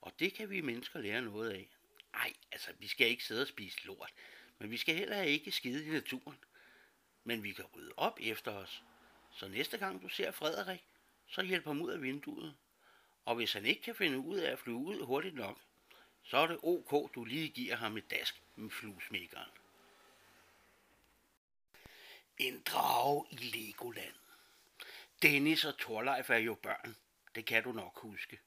Og 0.00 0.12
det 0.18 0.34
kan 0.34 0.50
vi 0.50 0.60
mennesker 0.60 1.00
lære 1.00 1.22
noget 1.22 1.50
af. 1.50 1.70
Ej, 2.14 2.32
altså, 2.52 2.70
vi 2.78 2.88
skal 2.88 3.06
ikke 3.06 3.24
sidde 3.24 3.42
og 3.42 3.48
spise 3.48 3.86
lort, 3.86 4.12
men 4.58 4.70
vi 4.70 4.76
skal 4.76 4.96
heller 4.96 5.22
ikke 5.22 5.52
skide 5.52 5.86
i 5.86 5.90
naturen. 5.90 6.38
Men 7.24 7.42
vi 7.42 7.52
kan 7.52 7.64
rydde 7.64 7.92
op 7.96 8.18
efter 8.20 8.52
os. 8.52 8.82
Så 9.32 9.48
næste 9.48 9.78
gang 9.78 10.02
du 10.02 10.08
ser 10.08 10.30
Frederik, 10.30 10.84
så 11.28 11.42
hjælp 11.42 11.64
ham 11.64 11.82
ud 11.82 11.90
af 11.90 12.02
vinduet. 12.02 12.56
Og 13.24 13.34
hvis 13.34 13.52
han 13.52 13.66
ikke 13.66 13.82
kan 13.82 13.94
finde 13.94 14.18
ud 14.18 14.38
af 14.38 14.52
at 14.52 14.58
flyve 14.58 14.76
ud 14.76 15.04
hurtigt 15.04 15.34
nok, 15.34 15.60
så 16.22 16.36
er 16.36 16.46
det 16.46 16.58
ok, 16.62 17.14
du 17.14 17.24
lige 17.24 17.48
giver 17.48 17.76
ham 17.76 17.96
et 17.96 18.10
dask 18.10 18.42
med 18.56 18.70
fluesmækkeren. 18.70 19.50
En 22.38 22.62
drage 22.62 23.24
i 23.30 23.36
Legoland. 23.36 24.14
Dennis 25.22 25.64
og 25.64 25.78
Torleif 25.78 26.30
er 26.30 26.36
jo 26.36 26.54
børn. 26.54 26.96
Det 27.34 27.46
kan 27.46 27.62
du 27.62 27.72
nok 27.72 27.98
huske. 27.98 28.40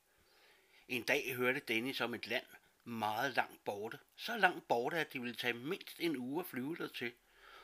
En 0.87 1.03
dag 1.03 1.35
hørte 1.35 1.59
Dennis 1.59 2.01
om 2.01 2.13
et 2.13 2.27
land 2.27 2.45
meget 2.83 3.35
langt 3.35 3.63
borte. 3.65 3.99
Så 4.15 4.37
langt 4.37 4.67
borte, 4.67 4.97
at 4.97 5.13
det 5.13 5.21
ville 5.21 5.35
tage 5.35 5.53
mindst 5.53 5.99
en 5.99 6.17
uge 6.17 6.39
at 6.39 6.49
flyve 6.49 6.75
der 6.75 6.87
til. 6.87 7.13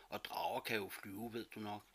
Og 0.09 0.25
drager 0.25 0.59
kan 0.59 0.77
jo 0.77 0.89
flyve, 0.89 1.33
ved 1.33 1.45
du 1.45 1.59
nok. 1.59 1.85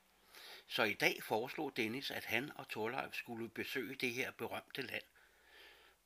Så 0.66 0.82
i 0.82 0.94
dag 0.94 1.22
foreslog 1.22 1.76
Dennis, 1.76 2.10
at 2.10 2.24
han 2.24 2.52
og 2.56 2.68
Torleif 2.68 3.14
skulle 3.14 3.48
besøge 3.48 3.94
det 3.94 4.12
her 4.12 4.30
berømte 4.30 4.82
land. 4.82 5.02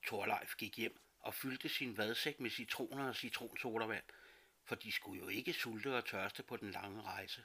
Torleif 0.06 0.56
gik 0.56 0.76
hjem 0.76 1.00
og 1.20 1.34
fyldte 1.34 1.68
sin 1.68 1.96
vadsæk 1.96 2.40
med 2.40 2.50
citroner 2.50 3.08
og 3.08 3.16
citronsodavand, 3.16 4.04
for 4.64 4.74
de 4.74 4.92
skulle 4.92 5.22
jo 5.22 5.28
ikke 5.28 5.52
sulte 5.52 5.96
og 5.96 6.04
tørste 6.04 6.42
på 6.42 6.56
den 6.56 6.70
lange 6.70 7.02
rejse. 7.02 7.44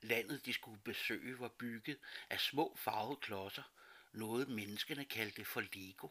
Landet, 0.00 0.46
de 0.46 0.52
skulle 0.52 0.80
besøge, 0.80 1.38
var 1.38 1.48
bygget 1.48 1.98
af 2.30 2.40
små 2.40 2.76
farvede 2.76 3.20
klodser, 3.20 3.62
noget 4.12 4.48
menneskene 4.48 5.04
kaldte 5.04 5.44
for 5.44 5.60
Lego. 5.60 6.08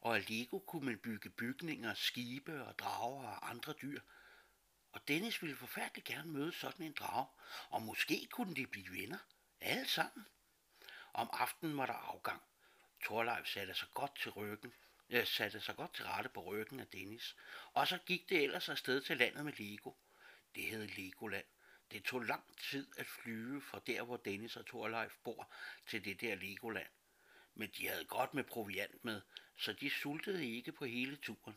Og 0.00 0.16
af 0.16 0.30
Lego 0.30 0.58
kunne 0.58 0.86
man 0.86 0.98
bygge 0.98 1.30
bygninger, 1.30 1.94
skibe 1.94 2.64
og 2.64 2.78
drager 2.78 3.28
og 3.28 3.50
andre 3.50 3.74
dyr. 3.82 4.00
Og 4.92 5.08
Dennis 5.08 5.42
ville 5.42 5.56
forfærdeligt 5.56 6.06
gerne 6.06 6.32
møde 6.32 6.52
sådan 6.52 6.86
en 6.86 6.92
drage, 6.92 7.26
og 7.70 7.82
måske 7.82 8.28
kunne 8.30 8.54
de 8.54 8.66
blive 8.66 9.00
venner, 9.00 9.18
alle 9.60 9.88
sammen. 9.88 10.26
Om 11.12 11.30
aftenen 11.32 11.76
var 11.76 11.86
der 11.86 11.92
afgang. 11.92 12.42
Torleif 13.04 13.46
satte 13.46 13.74
sig 13.74 13.88
godt 13.94 14.18
til 14.20 14.30
ryggen, 14.30 14.72
jeg 15.10 15.28
satte 15.28 15.60
sig 15.60 15.76
godt 15.76 15.94
til 15.94 16.04
rette 16.04 16.30
på 16.30 16.42
ryggen 16.42 16.80
af 16.80 16.86
Dennis, 16.86 17.36
og 17.72 17.88
så 17.88 17.98
gik 18.06 18.28
det 18.28 18.42
ellers 18.42 18.68
afsted 18.68 19.00
til 19.00 19.16
landet 19.16 19.44
med 19.44 19.52
Lego. 19.52 19.92
Det 20.54 20.62
hed 20.62 20.88
Legoland. 20.88 21.44
Det 21.90 22.04
tog 22.04 22.20
lang 22.20 22.58
tid 22.58 22.86
at 22.98 23.06
flyve 23.06 23.62
fra 23.62 23.80
der, 23.86 24.02
hvor 24.02 24.16
Dennis 24.16 24.56
og 24.56 24.66
Torleif 24.66 25.16
bor, 25.24 25.52
til 25.86 26.04
det 26.04 26.20
der 26.20 26.34
Legoland. 26.34 26.88
Men 27.54 27.70
de 27.76 27.88
havde 27.88 28.04
godt 28.04 28.34
med 28.34 28.44
proviant 28.44 29.04
med, 29.04 29.20
så 29.60 29.72
de 29.72 29.90
sultede 29.90 30.46
ikke 30.46 30.72
på 30.72 30.84
hele 30.84 31.16
turen. 31.16 31.56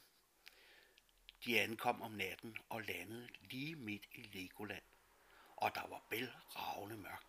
De 1.46 1.60
ankom 1.60 2.02
om 2.02 2.12
natten 2.12 2.58
og 2.70 2.82
landede 2.82 3.30
lige 3.42 3.76
midt 3.76 4.08
i 4.12 4.22
Legoland. 4.22 4.84
Og 5.56 5.76
der 5.76 5.88
var 5.88 6.06
bælragende 6.10 6.98
mørkt. 6.98 7.28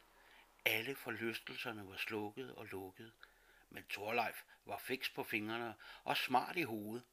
Alle 0.64 0.94
forlystelserne 0.94 1.88
var 1.88 1.96
slukket 1.96 2.54
og 2.54 2.66
lukket. 2.66 3.12
Men 3.70 3.84
Torleif 3.84 4.42
var 4.64 4.78
fiks 4.78 5.10
på 5.10 5.24
fingrene 5.24 5.74
og 6.04 6.16
smart 6.16 6.56
i 6.56 6.62
hovedet. 6.62 7.04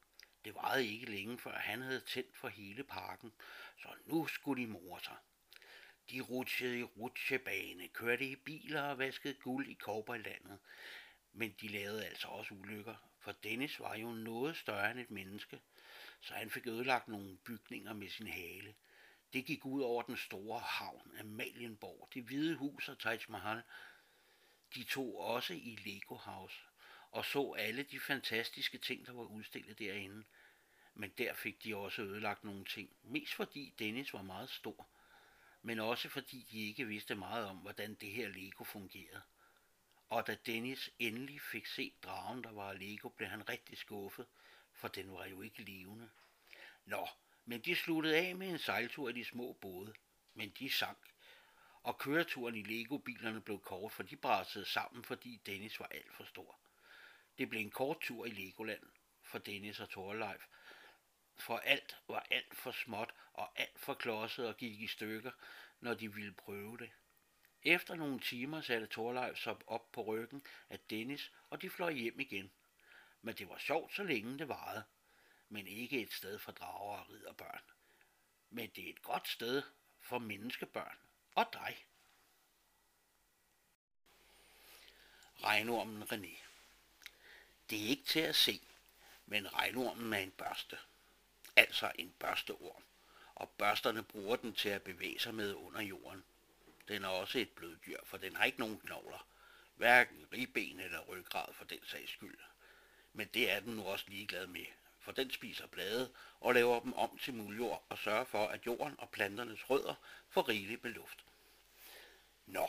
Det 0.45 0.56
varede 0.56 0.88
ikke 0.88 1.12
længe, 1.12 1.38
før 1.38 1.58
han 1.58 1.82
havde 1.82 2.02
tændt 2.02 2.38
for 2.38 2.47
hele 2.47 2.84
parken, 2.84 3.32
så 3.78 3.88
nu 4.06 4.28
skulle 4.28 4.62
de 4.62 4.67
more 4.67 5.02
sig. 5.02 5.17
De 6.10 6.21
rutsjede 6.21 6.80
i 6.80 6.84
rutsjebane, 6.84 7.88
kørte 7.88 8.26
i 8.26 8.36
biler 8.36 8.82
og 8.82 8.97
vaskede 8.97 9.34
guld 9.34 9.67
i 9.67 9.78
landet. 10.17 10.60
Men 11.34 11.56
de 11.62 11.67
lavede 11.67 12.06
altså 12.06 12.28
også 12.28 12.54
ulykker, 12.54 13.11
for 13.21 13.31
Dennis 13.31 13.79
var 13.79 13.95
jo 13.95 14.12
noget 14.12 14.57
større 14.57 14.91
end 14.91 14.99
et 14.99 15.12
menneske, 15.12 15.62
så 16.21 16.34
han 16.34 16.49
fik 16.49 16.67
ødelagt 16.67 17.07
nogle 17.07 17.38
bygninger 17.38 17.93
med 17.93 18.10
sin 18.10 18.27
hale. 18.27 18.75
Det 19.34 19.45
gik 19.45 19.65
ud 19.65 19.81
over 19.81 20.01
den 20.01 20.17
store 20.17 20.60
havn, 20.60 21.12
Amalienborg, 21.19 22.10
det 22.13 22.23
hvide 22.23 22.55
hus 22.55 22.89
og 22.89 22.99
Taj 22.99 23.19
Mahal. 23.29 23.62
De 24.75 24.84
tog 24.84 25.19
også 25.19 25.53
i 25.53 25.79
Lego 25.86 26.15
House 26.15 26.60
og 27.12 27.25
så 27.25 27.51
alle 27.51 27.84
de 27.84 27.99
fantastiske 27.99 28.77
ting, 28.77 29.05
der 29.05 29.13
var 29.13 29.23
udstillet 29.23 29.79
derinde. 29.79 30.23
Men 30.93 31.13
der 31.17 31.34
fik 31.34 31.63
de 31.63 31.75
også 31.75 32.01
ødelagt 32.01 32.43
nogle 32.43 32.65
ting, 32.65 32.89
mest 33.03 33.34
fordi 33.34 33.73
Dennis 33.79 34.13
var 34.13 34.21
meget 34.21 34.49
stor– 34.49 34.88
men 35.62 35.79
også 35.79 36.10
fordi 36.10 36.47
de 36.51 36.67
ikke 36.67 36.88
vidste 36.88 37.15
meget 37.15 37.45
om, 37.45 37.57
hvordan 37.57 37.93
det 37.93 38.12
her 38.12 38.29
Lego 38.29 38.63
fungerede. 38.63 39.21
Og 40.12 40.28
da 40.28 40.36
Dennis 40.36 40.89
endelig 41.00 41.41
fik 41.41 41.65
set 41.65 42.04
dragen, 42.04 42.43
der 42.43 42.52
var 42.52 42.74
Lego, 42.74 43.10
blev 43.10 43.30
han 43.30 43.50
rigtig 43.50 43.78
skuffet, 43.78 44.28
for 44.74 44.88
den 44.88 45.12
var 45.12 45.26
jo 45.26 45.41
ikke 45.41 45.63
levende. 45.63 46.10
Nå, 46.86 47.08
men 47.45 47.62
de 47.62 47.76
sluttede 47.76 48.17
af 48.17 48.36
med 48.36 48.50
en 48.50 48.60
sejltur 48.60 49.10
i 49.10 49.13
de 49.13 49.26
små 49.26 49.58
både, 49.62 49.93
men 50.34 50.50
de 50.60 50.69
sank. 50.69 51.13
Og 51.84 51.97
køreturen 51.97 52.56
i 52.56 52.63
Lego-bilerne 52.63 53.41
blev 53.41 53.60
kort, 53.60 53.91
for 53.91 54.04
de 54.04 54.15
brassede 54.15 54.65
sammen, 54.65 55.04
fordi 55.04 55.41
Dennis 55.45 55.80
var 55.80 55.88
alt 55.88 56.15
for 56.15 56.24
stor. 56.24 56.60
Det 57.38 57.50
blev 57.50 57.62
en 57.62 57.71
kort 57.71 58.00
tur 58.02 58.26
i 58.26 58.30
Legoland 58.30 58.84
for 59.24 59.38
Dennis 59.38 59.80
og 59.80 59.89
Torleif, 59.89 60.41
for 61.38 61.58
alt 61.58 61.97
var 62.08 62.28
alt 62.32 62.56
for 62.56 62.71
småt 62.71 63.13
og 63.34 63.60
alt 63.60 63.80
for 63.80 63.93
klodset 63.93 64.47
og 64.47 64.58
gik 64.58 64.82
i 64.82 64.88
stykker, 64.88 65.32
når 65.80 65.93
de 65.93 66.13
ville 66.13 66.34
prøve 66.34 66.78
det. 66.78 66.91
Efter 67.63 67.95
nogle 67.95 68.19
timer 68.19 68.62
satte 68.62 68.88
Torleif 68.88 69.38
sig 69.38 69.56
op 69.67 69.91
på 69.91 70.02
ryggen 70.02 70.43
af 70.69 70.80
Dennis, 70.80 71.32
og 71.50 71.62
de 71.62 71.69
fløj 71.69 71.93
hjem 71.93 72.19
igen. 72.19 72.52
Men 73.21 73.36
det 73.36 73.50
var 73.50 73.58
sjovt, 73.58 73.95
så 73.95 74.04
længe 74.04 74.39
det 74.39 74.47
varede. 74.47 74.84
Men 75.50 75.67
ikke 75.67 76.02
et 76.02 76.13
sted 76.13 76.39
for 76.39 76.52
drager 76.52 76.97
og 76.97 77.10
ridderbørn. 77.10 77.62
Men 78.50 78.69
det 78.76 78.86
er 78.86 78.89
et 78.89 79.02
godt 79.02 79.28
sted 79.28 79.63
for 80.00 80.19
menneskebørn 80.19 80.97
og 81.36 81.45
dig. 81.54 81.86
Regnormen 85.43 86.04
René. 86.04 86.43
Det 87.69 87.84
er 87.84 87.88
ikke 87.88 88.04
til 88.04 88.19
at 88.19 88.36
se, 88.36 88.62
men 89.26 89.54
regnormen 89.54 90.13
er 90.13 90.17
en 90.17 90.32
børste 90.32 90.78
altså 91.56 91.91
en 91.95 92.13
børsteorm, 92.19 92.84
og 93.36 93.50
børsterne 93.50 94.04
bruger 94.04 94.36
den 94.36 94.54
til 94.54 94.69
at 94.69 94.82
bevæge 94.82 95.19
sig 95.19 95.36
med 95.36 95.54
under 95.54 95.82
jorden. 95.82 96.24
Den 96.91 97.04
er 97.04 97.08
også 97.08 97.39
et 97.39 97.49
bløddyr, 97.49 97.97
for 98.04 98.17
den 98.17 98.36
har 98.36 98.43
ikke 98.43 98.60
nogen 98.60 98.80
knogler, 98.80 99.27
hverken 99.75 100.27
ribben 100.34 100.80
eller 100.80 100.99
ryggrad 100.99 101.54
for 101.54 101.65
den 101.65 101.80
sags 101.86 102.12
skyld. 102.12 102.38
Men 103.13 103.27
det 103.27 103.51
er 103.51 103.60
den 103.60 103.75
nu 103.75 103.84
også 103.84 104.06
ligeglad 104.08 104.47
med, 104.47 104.65
for 104.99 105.12
den 105.12 105.32
spiser 105.32 105.67
blade 105.67 106.12
og 106.39 106.54
laver 106.54 106.80
dem 106.80 106.93
om 106.93 107.17
til 107.17 107.34
muljord 107.34 107.86
og 107.89 107.97
sørger 107.97 108.23
for, 108.23 108.47
at 108.47 108.65
jorden 108.65 108.95
og 108.97 109.10
planternes 109.10 109.69
rødder 109.69 109.95
får 110.30 110.49
rigeligt 110.49 110.84
med 110.84 110.91
luft. 110.91 111.25
Nå, 112.45 112.67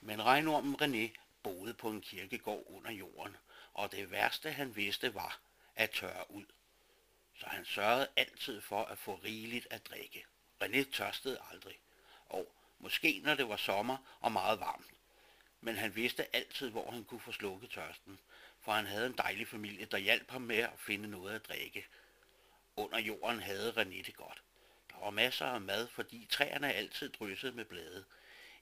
men 0.00 0.24
regnormen 0.24 0.76
René 0.82 1.18
boede 1.42 1.74
på 1.74 1.90
en 1.90 2.00
kirkegård 2.00 2.64
under 2.66 2.90
jorden, 2.90 3.36
og 3.72 3.92
det 3.92 4.10
værste 4.10 4.52
han 4.52 4.76
vidste 4.76 5.14
var 5.14 5.40
at 5.76 5.90
tørre 5.90 6.30
ud. 6.30 6.46
Så 7.34 7.46
han 7.46 7.64
sørgede 7.64 8.08
altid 8.16 8.60
for 8.60 8.84
at 8.84 8.98
få 8.98 9.14
rigeligt 9.14 9.66
at 9.70 9.86
drikke. 9.86 10.24
René 10.62 10.90
tørstede 10.92 11.38
aldrig, 11.50 11.78
og 12.26 12.54
måske 12.84 13.20
når 13.24 13.34
det 13.34 13.48
var 13.48 13.56
sommer 13.56 13.96
og 14.20 14.32
meget 14.32 14.60
varmt. 14.60 14.90
Men 15.60 15.76
han 15.76 15.96
vidste 15.96 16.36
altid, 16.36 16.70
hvor 16.70 16.90
han 16.90 17.04
kunne 17.04 17.20
få 17.20 17.32
slukket 17.32 17.70
tørsten, 17.70 18.18
for 18.60 18.72
han 18.72 18.86
havde 18.86 19.06
en 19.06 19.16
dejlig 19.16 19.48
familie, 19.48 19.84
der 19.84 19.98
hjalp 19.98 20.30
ham 20.30 20.42
med 20.42 20.56
at 20.56 20.78
finde 20.78 21.08
noget 21.10 21.34
at 21.34 21.48
drikke. 21.48 21.86
Under 22.76 22.98
jorden 22.98 23.40
havde 23.40 23.72
René 23.72 24.06
det 24.06 24.16
godt. 24.16 24.42
Der 24.90 24.98
var 25.00 25.10
masser 25.10 25.46
af 25.46 25.60
mad, 25.60 25.88
fordi 25.88 26.26
træerne 26.30 26.72
altid 26.72 27.08
dryssede 27.08 27.52
med 27.52 27.64
blade, 27.64 28.04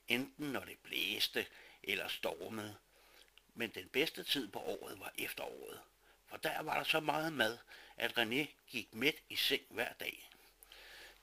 enten 0.07 0.51
når 0.51 0.59
det 0.65 0.77
blæste 0.83 1.45
eller 1.83 2.07
stormede. 2.07 2.75
Men 3.55 3.69
den 3.69 3.89
bedste 3.89 4.23
tid 4.23 4.47
på 4.47 4.59
året 4.59 4.99
var 4.99 5.11
efteråret, 5.17 5.79
for 6.27 6.37
der 6.37 6.61
var 6.61 6.77
der 6.77 6.83
så 6.83 6.99
meget 6.99 7.33
mad, 7.33 7.57
at 7.97 8.17
René 8.17 8.45
gik 8.69 8.93
midt 8.93 9.15
i 9.29 9.35
seng 9.35 9.61
hver 9.69 9.93
dag. 9.93 10.29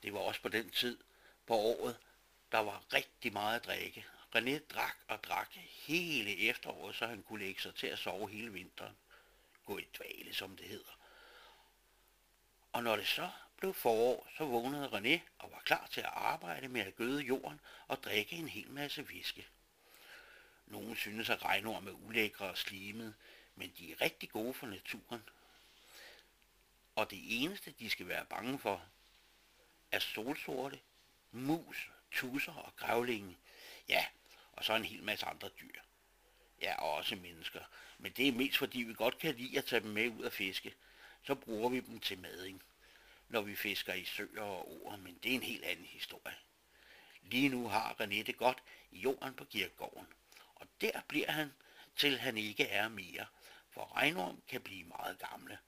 Det 0.02 0.12
var 0.12 0.20
også 0.20 0.42
på 0.42 0.48
den 0.48 0.70
tid 0.70 0.98
på 1.46 1.54
året, 1.54 1.96
der 2.52 2.58
var 2.58 2.82
rigtig 2.92 3.32
meget 3.32 3.60
at 3.60 3.66
drikke. 3.66 4.06
René 4.36 4.58
drak 4.68 4.96
og 5.08 5.24
drak 5.24 5.48
hele 5.54 6.48
efteråret, 6.48 6.96
så 6.96 7.06
han 7.06 7.22
kunne 7.22 7.44
lægge 7.44 7.60
sig 7.60 7.74
til 7.74 7.86
at 7.86 7.98
sove 7.98 8.30
hele 8.30 8.52
vinteren. 8.52 8.96
Gå 9.64 9.78
i 9.78 9.86
dvale, 9.98 10.34
som 10.34 10.56
det 10.56 10.66
hedder. 10.66 10.98
Og 12.72 12.82
når 12.82 12.96
det 12.96 13.06
så 13.06 13.30
blev 13.56 13.74
forår, 13.74 14.28
så 14.36 14.44
vågnede 14.44 14.88
René 14.88 15.20
og 15.38 15.50
var 15.52 15.60
klar 15.60 15.88
til 15.90 16.00
at 16.00 16.10
arbejde 16.12 16.68
med 16.68 16.80
at 16.80 16.96
gøde 16.96 17.22
jorden 17.22 17.60
og 17.88 18.02
drikke 18.02 18.36
en 18.36 18.48
hel 18.48 18.70
masse 18.70 19.08
væske. 19.08 19.46
Nogle 20.66 20.96
synes, 20.96 21.30
at 21.30 21.44
regnorm 21.44 21.86
er 21.86 21.92
ulækre 21.92 22.50
og 22.50 22.58
slimede, 22.58 23.14
men 23.54 23.72
de 23.78 23.92
er 23.92 24.00
rigtig 24.00 24.30
gode 24.30 24.54
for 24.54 24.66
naturen. 24.66 25.22
Og 26.94 27.10
det 27.10 27.42
eneste, 27.42 27.74
de 27.78 27.90
skal 27.90 28.08
være 28.08 28.24
bange 28.24 28.58
for, 28.58 28.82
er 29.92 29.98
solsorte, 29.98 30.80
mus, 31.32 31.90
tusser 32.12 32.52
og 32.52 32.76
grævlinge. 32.76 33.38
Ja, 33.88 34.06
og 34.52 34.64
så 34.64 34.74
en 34.74 34.84
hel 34.84 35.02
masse 35.02 35.26
andre 35.26 35.48
dyr. 35.60 35.80
Ja, 36.62 36.74
og 36.74 36.92
også 36.92 37.16
mennesker. 37.16 37.60
Men 37.98 38.12
det 38.12 38.28
er 38.28 38.32
mest 38.32 38.58
fordi 38.58 38.82
vi 38.82 38.94
godt 38.94 39.18
kan 39.18 39.34
lide 39.34 39.58
at 39.58 39.64
tage 39.64 39.80
dem 39.80 39.90
med 39.90 40.08
ud 40.08 40.24
og 40.24 40.32
fiske. 40.32 40.74
Så 41.22 41.34
bruger 41.34 41.68
vi 41.70 41.80
dem 41.80 42.00
til 42.00 42.18
mading, 42.18 42.62
når 43.28 43.40
vi 43.40 43.56
fisker 43.56 43.94
i 43.94 44.04
søer 44.04 44.42
og 44.42 44.72
åer, 44.72 44.96
men 44.96 45.18
det 45.22 45.30
er 45.30 45.34
en 45.34 45.42
helt 45.42 45.64
anden 45.64 45.86
historie. 45.86 46.36
Lige 47.22 47.48
nu 47.48 47.68
har 47.68 47.96
René 48.00 48.22
det 48.22 48.36
godt 48.36 48.62
i 48.90 49.00
jorden 49.00 49.34
på 49.34 49.44
kirkegården, 49.44 50.06
og 50.54 50.66
der 50.80 51.00
bliver 51.08 51.30
han, 51.30 51.52
til 51.96 52.18
han 52.18 52.36
ikke 52.36 52.66
er 52.66 52.88
mere, 52.88 53.26
for 53.70 53.96
regnorm 53.96 54.42
kan 54.48 54.60
blive 54.60 54.84
meget 54.84 55.18
gamle, 55.18 55.58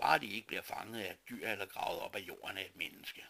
bare 0.00 0.18
de 0.18 0.26
ikke 0.26 0.46
bliver 0.46 0.62
fanget 0.62 1.00
af 1.00 1.10
et 1.10 1.28
dyr 1.28 1.48
eller 1.48 1.66
gravet 1.66 2.00
op 2.00 2.14
af 2.16 2.20
jorden 2.20 2.58
af 2.58 2.64
et 2.64 2.76
menneske. 2.76 3.24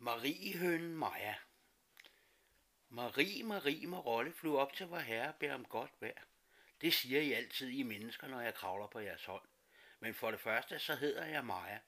Mariehønen 0.00 0.96
Maja 0.96 1.34
Marie, 2.88 3.42
Marie 3.42 3.86
med 3.86 3.98
rolle 3.98 4.32
flyver 4.32 4.58
op 4.58 4.72
til 4.72 4.86
vor 4.86 4.98
herre 4.98 5.28
og 5.28 5.34
beder 5.34 5.54
om 5.54 5.64
godt 5.64 5.90
vejr. 6.00 6.22
Det 6.80 6.94
siger 6.94 7.20
I 7.20 7.32
altid, 7.32 7.68
I 7.68 7.82
mennesker, 7.82 8.28
når 8.28 8.40
jeg 8.40 8.54
kravler 8.54 8.86
på 8.86 9.00
jeres 9.00 9.24
hånd. 9.24 9.42
Men 10.00 10.14
for 10.14 10.30
det 10.30 10.40
første, 10.40 10.78
så 10.78 10.94
hedder 10.94 11.26
jeg 11.26 11.44
Maja, 11.44 11.78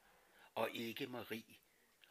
og 0.54 0.70
ikke 0.70 1.06
Marie. 1.06 1.56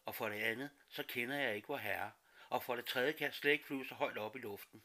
Og 0.06 0.16
for 0.16 0.30
det 0.30 0.36
andet, 0.36 0.70
så 0.90 1.04
kender 1.04 1.36
jeg 1.36 1.56
ikke 1.56 1.68
vor 1.68 1.78
herre. 1.78 2.12
Og 2.50 2.64
for 2.64 2.76
det 2.76 2.86
tredje 2.86 3.12
kan 3.12 3.26
jeg 3.26 3.34
slet 3.34 3.52
ikke 3.52 3.66
flyve 3.66 3.86
så 3.86 3.96
højt 3.96 4.18
op 4.18 4.36
i 4.36 4.40
luften. 4.40 4.84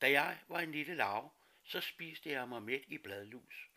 Da 0.00 0.10
jeg 0.10 0.38
var 0.48 0.60
en 0.60 0.72
lille 0.72 0.94
lav, 0.94 1.32
så 1.64 1.80
spiste 1.80 2.30
jeg 2.30 2.48
mig 2.48 2.62
midt 2.62 2.84
i 2.86 2.98
bladlus. 2.98 3.68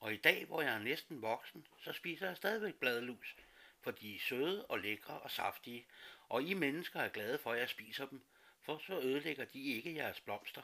Og 0.00 0.14
i 0.14 0.16
dag, 0.16 0.44
hvor 0.44 0.62
jeg 0.62 0.74
er 0.74 0.78
næsten 0.78 1.22
voksen, 1.22 1.66
så 1.80 1.92
spiser 1.92 2.26
jeg 2.26 2.36
stadigvæk 2.36 2.74
bladlus, 2.74 3.36
for 3.86 3.90
de 3.92 4.14
er 4.14 4.20
søde 4.20 4.66
og 4.66 4.78
lækre 4.78 5.18
og 5.20 5.30
saftige, 5.30 5.86
og 6.28 6.42
I 6.42 6.54
mennesker 6.54 7.00
er 7.00 7.08
glade 7.08 7.38
for, 7.38 7.52
at 7.52 7.60
jeg 7.60 7.68
spiser 7.68 8.06
dem, 8.06 8.20
for 8.62 8.78
så 8.86 9.00
ødelægger 9.00 9.44
de 9.44 9.62
ikke 9.62 9.94
jeres 9.94 10.20
blomster. 10.20 10.62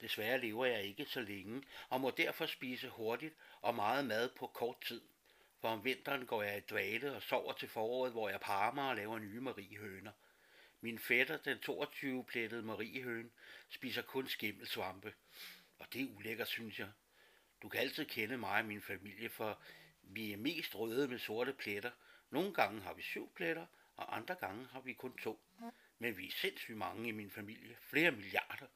Desværre 0.00 0.40
lever 0.40 0.66
jeg 0.66 0.82
ikke 0.82 1.04
så 1.04 1.20
længe, 1.20 1.62
og 1.88 2.00
må 2.00 2.10
derfor 2.10 2.46
spise 2.46 2.88
hurtigt 2.88 3.34
og 3.60 3.74
meget 3.74 4.04
mad 4.04 4.28
på 4.28 4.46
kort 4.46 4.80
tid. 4.80 5.00
For 5.60 5.68
om 5.68 5.84
vinteren 5.84 6.26
går 6.26 6.42
jeg 6.42 6.56
i 6.56 6.60
dvale 6.60 7.16
og 7.16 7.22
sover 7.22 7.52
til 7.52 7.68
foråret, 7.68 8.12
hvor 8.12 8.28
jeg 8.28 8.40
parer 8.40 8.74
mig 8.74 8.88
og 8.88 8.96
laver 8.96 9.18
nye 9.18 9.40
mariehøner. 9.40 10.12
Min 10.80 10.98
fætter, 10.98 11.36
den 11.36 11.58
22-plettede 11.68 12.62
mariehøn, 12.62 13.30
spiser 13.68 14.02
kun 14.02 14.28
skimmelsvampe. 14.28 15.14
Og 15.78 15.86
det 15.92 16.02
er 16.02 16.16
ulækkert, 16.16 16.48
synes 16.48 16.78
jeg. 16.78 16.88
Du 17.62 17.68
kan 17.68 17.80
altid 17.80 18.04
kende 18.04 18.38
mig 18.38 18.58
og 18.58 18.64
min 18.64 18.82
familie, 18.82 19.28
for 19.28 19.58
vi 20.02 20.32
er 20.32 20.36
mest 20.36 20.74
røde 20.74 21.08
med 21.08 21.18
sorte 21.18 21.52
pletter. 21.52 21.90
Nogle 22.30 22.54
gange 22.54 22.80
har 22.80 22.94
vi 22.94 23.02
syv 23.02 23.32
pletter, 23.34 23.66
og 23.96 24.16
andre 24.16 24.34
gange 24.34 24.66
har 24.66 24.80
vi 24.80 24.92
kun 24.92 25.18
to. 25.18 25.40
Men 25.98 26.16
vi 26.16 26.26
er 26.26 26.32
sindssygt 26.32 26.76
mange 26.76 27.08
i 27.08 27.12
min 27.12 27.30
familie. 27.30 27.76
Flere 27.80 28.10
milliarder. 28.10 28.66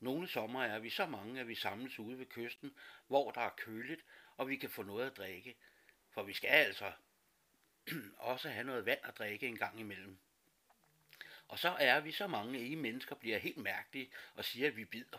Nogle 0.00 0.28
sommer 0.28 0.64
er 0.64 0.78
vi 0.78 0.90
så 0.90 1.06
mange, 1.06 1.40
at 1.40 1.48
vi 1.48 1.54
samles 1.54 1.98
ude 1.98 2.18
ved 2.18 2.26
kysten, 2.26 2.74
hvor 3.06 3.30
der 3.30 3.40
er 3.40 3.50
køligt, 3.56 4.04
og 4.36 4.48
vi 4.48 4.56
kan 4.56 4.70
få 4.70 4.82
noget 4.82 5.06
at 5.06 5.16
drikke. 5.16 5.56
For 6.10 6.22
vi 6.22 6.32
skal 6.32 6.48
altså 6.48 6.92
også 8.16 8.48
have 8.48 8.64
noget 8.64 8.86
vand 8.86 9.00
at 9.02 9.18
drikke 9.18 9.46
en 9.46 9.56
gang 9.56 9.80
imellem. 9.80 10.18
Og 11.48 11.58
så 11.58 11.68
er 11.68 12.00
vi 12.00 12.12
så 12.12 12.26
mange, 12.26 12.58
at 12.58 12.64
I 12.64 12.74
mennesker 12.74 13.14
bliver 13.14 13.38
helt 13.38 13.56
mærkelige 13.56 14.10
og 14.34 14.44
siger, 14.44 14.66
at 14.66 14.76
vi 14.76 14.84
bider. 14.84 15.18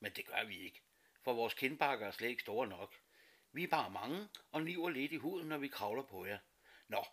Men 0.00 0.12
det 0.12 0.26
gør 0.26 0.44
vi 0.44 0.58
ikke, 0.58 0.82
for 1.22 1.32
vores 1.32 1.54
kindbakker 1.54 2.06
er 2.06 2.10
slet 2.10 2.28
ikke 2.28 2.42
store 2.42 2.68
nok. 2.68 2.94
Vi 3.52 3.62
er 3.62 3.68
bare 3.68 3.90
mange 3.90 4.28
og 4.52 4.62
niver 4.62 4.90
lidt 4.90 5.12
i 5.12 5.16
huden, 5.16 5.48
når 5.48 5.58
vi 5.58 5.68
kravler 5.68 6.02
på 6.02 6.26
jer. 6.26 6.38
Nå, 6.90 7.04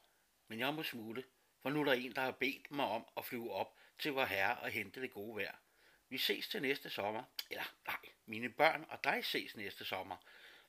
men 0.48 0.60
jeg 0.60 0.74
må 0.74 0.84
smule, 0.84 1.24
for 1.62 1.70
nu 1.70 1.82
er 1.82 1.86
der 1.86 1.94
en, 1.94 2.16
der 2.16 2.22
har 2.22 2.32
bedt 2.32 2.72
mig 2.72 2.86
om 2.86 3.06
at 3.18 3.26
flyve 3.26 3.52
op 3.52 3.76
til 4.00 4.12
vor 4.12 4.26
herre 4.26 4.58
og 4.58 4.70
hente 4.70 5.02
det 5.02 5.12
gode 5.12 5.36
vejr. 5.36 5.56
Vi 6.10 6.18
ses 6.18 6.48
til 6.48 6.62
næste 6.62 6.90
sommer. 6.90 7.24
Eller 7.50 7.64
nej, 7.88 8.00
mine 8.26 8.50
børn 8.50 8.86
og 8.90 9.04
dig 9.04 9.26
ses 9.26 9.56
næste 9.56 9.86
sommer. 9.86 10.18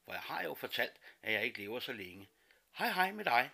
For 0.05 0.13
jeg 0.13 0.21
har 0.21 0.43
jo 0.43 0.55
fortalt, 0.55 1.01
at 1.23 1.33
jeg 1.33 1.45
ikke 1.45 1.59
lever 1.59 1.81
så 1.81 1.93
længe. 1.93 2.29
Hej 2.73 2.91
hej 2.91 3.13
med 3.13 3.25
dig. 3.25 3.51